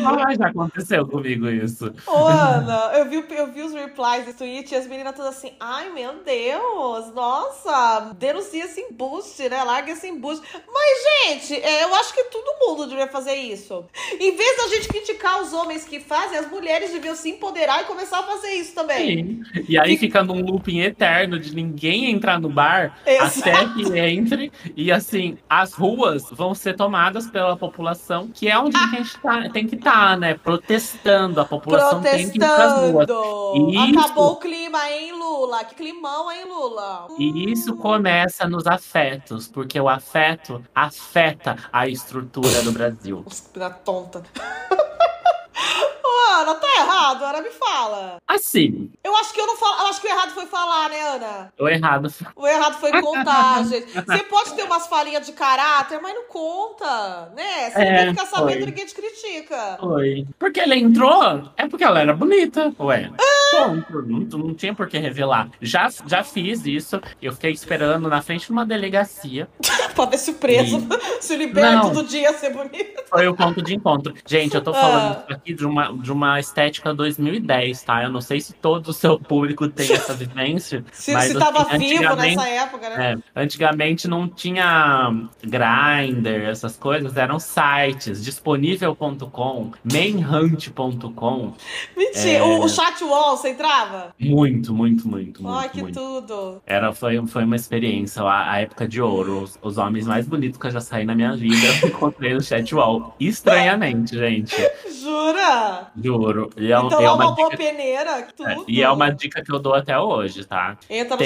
[0.06, 1.92] Ah, já aconteceu comigo isso.
[2.06, 5.52] Ô, Ana, eu vi, eu vi os replies do tweet e as meninas todas assim,
[5.58, 9.62] ai meu Deus, nossa, denuncia esse embuste, né?
[9.64, 10.46] Larga esse embuste.
[10.52, 13.84] Mas, gente, é, eu acho que todo mundo deveria fazer isso.
[14.20, 17.84] Em vez da gente criticar os homens que fazem, as mulheres deviam se empoderar e
[17.84, 19.42] começar a fazer isso também.
[19.52, 19.64] Sim.
[19.68, 23.40] E aí fica num looping eterno de ninguém entrar no bar Exato.
[23.40, 24.52] até que entre.
[24.76, 29.48] E assim, as ruas vão ser tomadas pela população, que é onde a gente tá-
[29.50, 30.34] tem que estar, né?
[30.34, 31.40] Protestando.
[31.40, 33.06] A população tem que ir pras ruas.
[33.06, 33.70] Protestando.
[33.70, 33.98] Isso.
[34.00, 35.64] Acabou o clima, hein, Lula?
[35.64, 37.08] Que climão, hein, Lula?
[37.18, 43.24] E isso começa nos afetos, porque o afeto afeta a estrutura do Brasil.
[43.54, 44.22] Da tonta.
[46.40, 48.16] Ana, tá errado, Ana, me fala.
[48.26, 49.80] Assim, Eu acho que eu não falo.
[49.82, 51.52] Eu acho que o errado foi falar, né, Ana?
[51.58, 53.86] o errado O errado foi contar, gente.
[53.92, 57.70] Você pode ter umas falinhas de caráter, mas não conta, né?
[57.70, 58.66] Você É, não tem que ficar sabendo, foi.
[58.66, 59.76] ninguém te critica.
[59.80, 60.26] foi.
[60.38, 62.72] Porque ele entrou, é porque ela era bonita.
[62.80, 63.10] Ué.
[63.52, 64.02] Ponto.
[64.02, 65.48] Não, não tinha por que revelar.
[65.60, 67.00] Já, já fiz isso.
[67.22, 69.48] Eu fiquei esperando na frente de uma delegacia.
[69.94, 70.78] pra ver se preso
[71.20, 71.92] se liberta Não.
[71.92, 73.04] do dia ser bonito.
[73.08, 74.12] Foi o ponto de encontro.
[74.26, 74.74] Gente, eu tô Ah.
[74.74, 78.02] falando isso aqui de uma, de uma estética 2010, tá?
[78.02, 80.84] Eu não sei se todo o seu público tem essa vivência.
[80.92, 83.12] Se, mas, se tava assim, vivo nessa época, né?
[83.36, 85.12] É, antigamente não tinha
[85.42, 91.54] Grindr, essas coisas, eram sites, disponível.com, mainhunt.com,
[91.96, 92.38] Mentira.
[92.38, 92.42] É.
[92.42, 94.14] O, o chat wall, você entrava?
[94.18, 95.98] muito, muito, muito, muito, Ai, que muito.
[95.98, 96.62] tudo.
[96.66, 100.58] Era, foi, foi uma experiência, a, a época de ouro, os, os homens mais bonitos
[100.58, 103.14] que eu já saí na minha vida, eu encontrei no chat wall.
[103.18, 104.54] Estranhamente, gente,
[105.00, 105.90] Jura?
[106.05, 106.50] Juro.
[106.57, 108.48] E é, então é é uma uma boa dica, peneira, tudo.
[108.48, 110.76] é, e é uma dica que eu dou até hoje, tá?
[110.90, 111.22] Entra no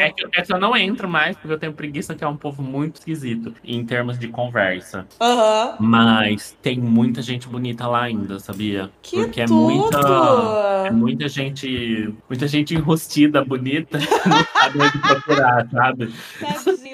[0.00, 2.36] é, que, é que eu não entro mais, porque eu tenho preguiça, que é um
[2.36, 5.06] povo muito esquisito em termos de conversa.
[5.20, 5.76] Aham.
[5.78, 8.90] Mas tem muita gente bonita lá ainda, sabia?
[9.02, 9.60] Que Porque é tudo!
[9.60, 10.84] muita.
[10.86, 12.14] É muita gente.
[12.28, 16.12] Muita gente enrustida, bonita, não sabe onde procurar, sabe?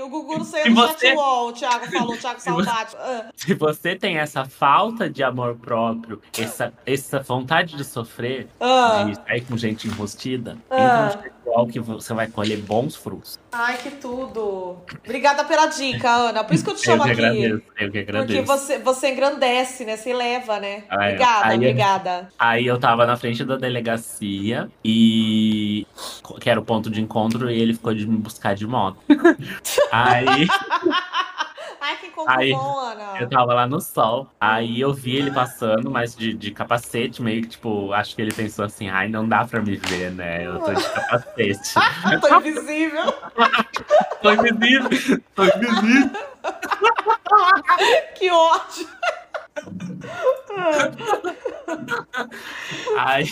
[0.02, 2.96] O Gugu não saiu do você- chat wall, o Thiago falou, o Thiago Saudade.
[2.98, 9.04] Ah, Se você tem essa falta de amor próprio, essa, essa vontade de sofrer, ah.
[9.08, 11.08] de sair com gente enrustida, Ah.
[11.16, 11.32] entra
[11.66, 13.38] que você vai colher bons frutos.
[13.52, 14.76] Ai, que tudo.
[15.04, 16.44] Obrigada pela dica, Ana.
[16.44, 17.20] Por isso que eu te Eu chamo que aqui.
[17.20, 18.44] agradeço, eu que Porque agradeço.
[18.46, 19.96] você, você engrandece, né?
[19.96, 20.84] Você eleva, né?
[20.88, 21.08] Ah, é.
[21.14, 22.28] Obrigada, Aí- obrigada.
[22.38, 25.86] Aí eu tava na frente da delegacia e.
[26.40, 28.98] que era o ponto de encontro, e ele ficou de me buscar de moto.
[29.90, 30.46] Aí
[31.80, 33.16] Ai, que encontro Aí, bom, Ana.
[33.18, 37.40] eu tava lá no sol, aí eu vi ele passando, mas de, de capacete, meio
[37.40, 40.46] que tipo, acho que ele pensou assim, ai, não dá pra me ver, né?
[40.46, 41.74] Eu tô de capacete.
[42.20, 43.12] Tô invisível.
[44.20, 46.10] tô invisível, tô invisível.
[48.14, 48.88] Que ódio.
[52.98, 53.26] Aí,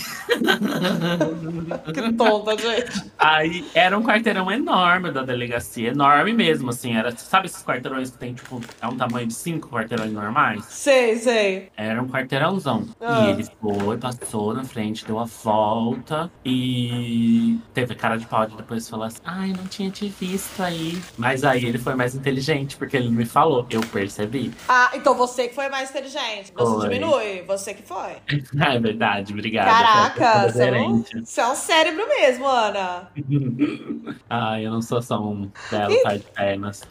[1.93, 3.11] Que tonta, gente.
[3.19, 8.19] aí era um quarteirão enorme da delegacia, enorme mesmo, assim, era, sabe esses quarteirões que
[8.19, 10.65] tem, tipo, é um tamanho de cinco quarteirões normais?
[10.69, 11.69] Sei, sei.
[11.77, 12.87] Era um quarteirãozão.
[13.01, 13.27] Ah.
[13.27, 18.57] E ele foi, passou na frente, deu a volta e teve cara de pau de
[18.57, 21.01] depois falar assim: Ai, não tinha te visto aí.
[21.17, 23.67] Mas aí ele foi mais inteligente, porque ele me falou.
[23.71, 24.53] Eu percebi.
[24.69, 26.08] Ah, então você que foi mais inteligente.
[26.57, 26.89] Não se Foi.
[26.89, 27.43] diminui.
[27.47, 28.17] Você que foi.
[28.61, 29.67] é verdade, obrigado.
[29.67, 33.11] Caraca, você é, um, você é um cérebro mesmo, Ana.
[34.29, 36.83] Ai, eu não sou só um belo par de pernas.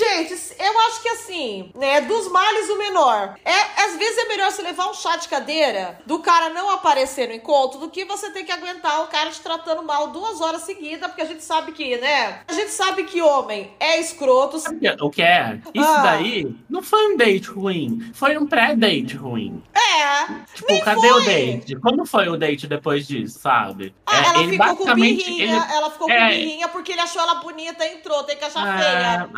[0.00, 2.00] Gente, eu acho que assim, né?
[2.00, 3.34] Dos males o menor.
[3.44, 7.28] É, às vezes é melhor você levar um chá de cadeira do cara não aparecer
[7.28, 10.62] no encontro do que você ter que aguentar o cara te tratando mal duas horas
[10.62, 12.40] seguidas, porque a gente sabe que, né?
[12.48, 14.56] A gente sabe que homem é escroto.
[15.02, 15.58] O que é?
[15.74, 16.02] Isso Ah.
[16.02, 18.10] daí não foi um date ruim.
[18.14, 19.62] Foi um pré-date ruim.
[19.74, 20.26] É.
[20.54, 21.20] Tipo, cadê foi.
[21.20, 21.76] o date?
[21.76, 23.94] Como foi o date depois disso, sabe?
[24.06, 26.18] Ah, É, ela ele ficou com birrinha, ele- ela ficou é.
[26.20, 29.28] com birrinha porque ele achou ela bonita e entrou, tem que achar É, feia.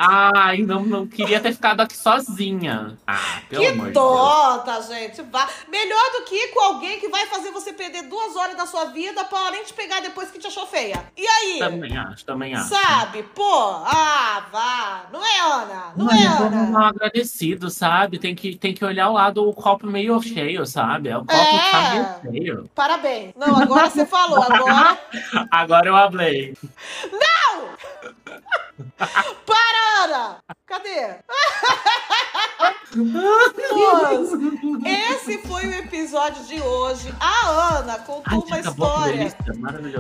[0.53, 2.97] Ai, não, não queria ter ficado aqui sozinha.
[3.07, 3.95] Ah, pelo amor Que de Deus.
[3.95, 5.23] tonta, gente.
[5.23, 5.49] Vá.
[5.69, 8.87] Melhor do que ir com alguém que vai fazer você perder duas horas da sua
[8.87, 11.05] vida pra nem te pegar depois que te achou feia.
[11.17, 11.59] E aí?
[11.59, 12.69] Também acho, também acho.
[12.69, 13.23] Sabe?
[13.35, 13.43] Pô,
[13.85, 15.07] ah, vá.
[15.13, 15.93] Não é, Ana?
[15.97, 16.63] Não, Não, é, é Ana?
[16.71, 18.19] mal agradecido, sabe?
[18.19, 21.13] Tem que, tem que olhar o lado, o copo meio cheio, sabe?
[21.15, 21.71] O copo É.
[21.71, 22.71] tá meio cheio.
[22.75, 23.33] Parabéns.
[23.37, 24.43] Não, agora você falou.
[24.53, 24.99] Agora.
[25.51, 26.55] Agora eu hablei.
[28.99, 30.39] Para, Ana!
[30.67, 31.17] Cadê?
[34.85, 37.15] Esse foi o episódio de hoje.
[37.19, 39.35] A Ana contou uma história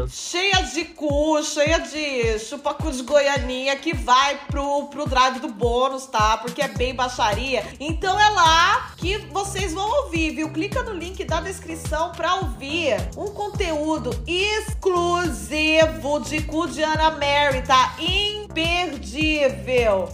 [0.08, 6.06] cheia de cu, cheia de chupacu de goianinha que vai pro, pro drive do bônus,
[6.06, 6.36] tá?
[6.38, 7.64] Porque é bem baixaria.
[7.80, 10.50] Então é lá que vocês vão ouvir, viu?
[10.50, 15.40] Clica no link da descrição pra ouvir um conteúdo exclusivo
[16.20, 17.96] de cu de Ana Mary, tá?
[17.98, 18.71] Imperdível.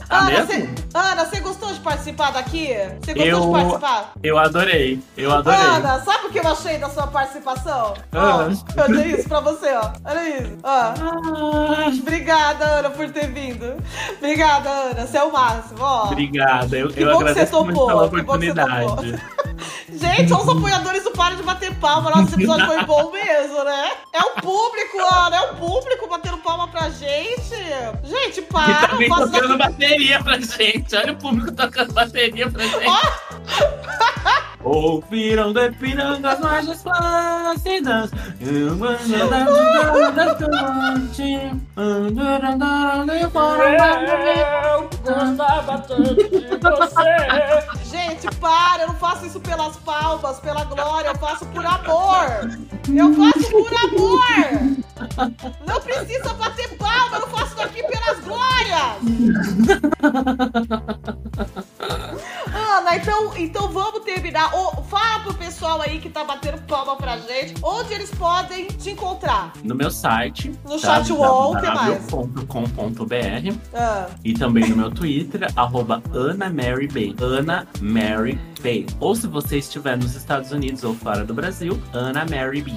[0.08, 0.46] Ah, Ana, mesmo?
[0.52, 2.68] cê- Ana, você gostou de participar daqui?
[3.00, 4.12] Você gostou Eu- de participar?
[4.22, 5.60] Eu adorei, eu adorei.
[5.60, 7.94] Ana, sabe o que eu achei da sua participação?
[8.12, 8.48] Ah.
[8.48, 9.90] Ó, eu dei isso pra você, ó.
[10.04, 10.56] Olha isso.
[10.62, 10.68] Ó.
[10.68, 13.76] Ah, Obrigada, Ana, por ter vindo.
[14.18, 15.06] Obrigada, Ana.
[15.06, 16.06] Você é o máximo, ó.
[16.06, 19.22] obrigada, eu, Que eu bom que você topou, que bom que você oportunidade.
[20.00, 22.10] Gente, olha os apoiadores do Para de Bater Palma.
[22.10, 23.92] Nosso episódio foi bom mesmo, né?
[24.12, 25.36] É o público, Ana.
[25.36, 27.54] É o público batendo palma pra gente.
[28.04, 28.88] Gente, E para.
[28.88, 30.94] também faço tocando daqui- bateria pra gente.
[30.96, 32.86] Olha o público tocando bateria pra gente.
[34.64, 38.10] Ouviram de pirangas mais flácidas.
[38.40, 38.76] Eu
[45.02, 47.18] gostava tanto de você.
[47.88, 48.82] Gente, para.
[48.82, 51.08] Eu não faço isso pelas palmas, pela glória.
[51.08, 52.26] Eu faço por amor.
[52.94, 54.20] Eu faço por amor.
[55.66, 57.16] Não precisa bater palma.
[57.16, 58.98] Eu não faço daqui pelas glórias.
[62.54, 64.50] Ana, então, então vamos terminar.
[64.88, 69.52] Fala pro pessoal aí que tá batendo palma pra gente onde eles podem te encontrar.
[69.62, 72.06] No meu site, No chat wall, o que mais?
[73.74, 77.14] Ah, e também no meu Twitter, arroba Ana Mary Bay.
[77.20, 78.86] Ana Mary Bay.
[79.00, 82.72] Ou se você estiver nos Estados Unidos ou fora do Brasil, Ana Mary B.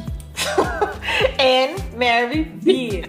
[1.39, 3.03] Anne Mary B.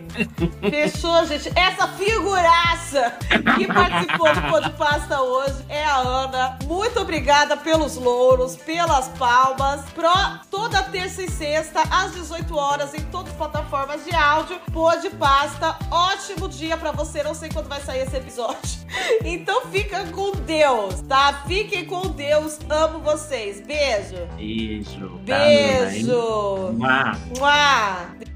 [0.69, 1.51] Fechou, gente?
[1.57, 3.15] Essa figuraça
[3.57, 6.59] que participou do Pô de Pasta hoje é a Ana.
[6.67, 9.83] Muito obrigada pelos louros, pelas palmas.
[9.91, 10.09] Pro
[10.51, 14.59] toda terça e sexta, às 18 horas, em todas as plataformas de áudio.
[14.73, 15.77] Pô de Pasta.
[15.91, 17.23] Ótimo dia pra você.
[17.23, 18.83] Não sei quando vai sair esse episódio.
[19.25, 21.43] Então fica com Deus, tá?
[21.47, 22.59] Fiquem com Deus.
[22.69, 23.61] Amo vocês.
[23.61, 24.27] Beijo.
[24.37, 25.21] Beijo.
[25.27, 25.39] tá?
[25.39, 26.73] Beijo.
[26.73, 27.17] Mua.
[27.41, 28.32] 哇。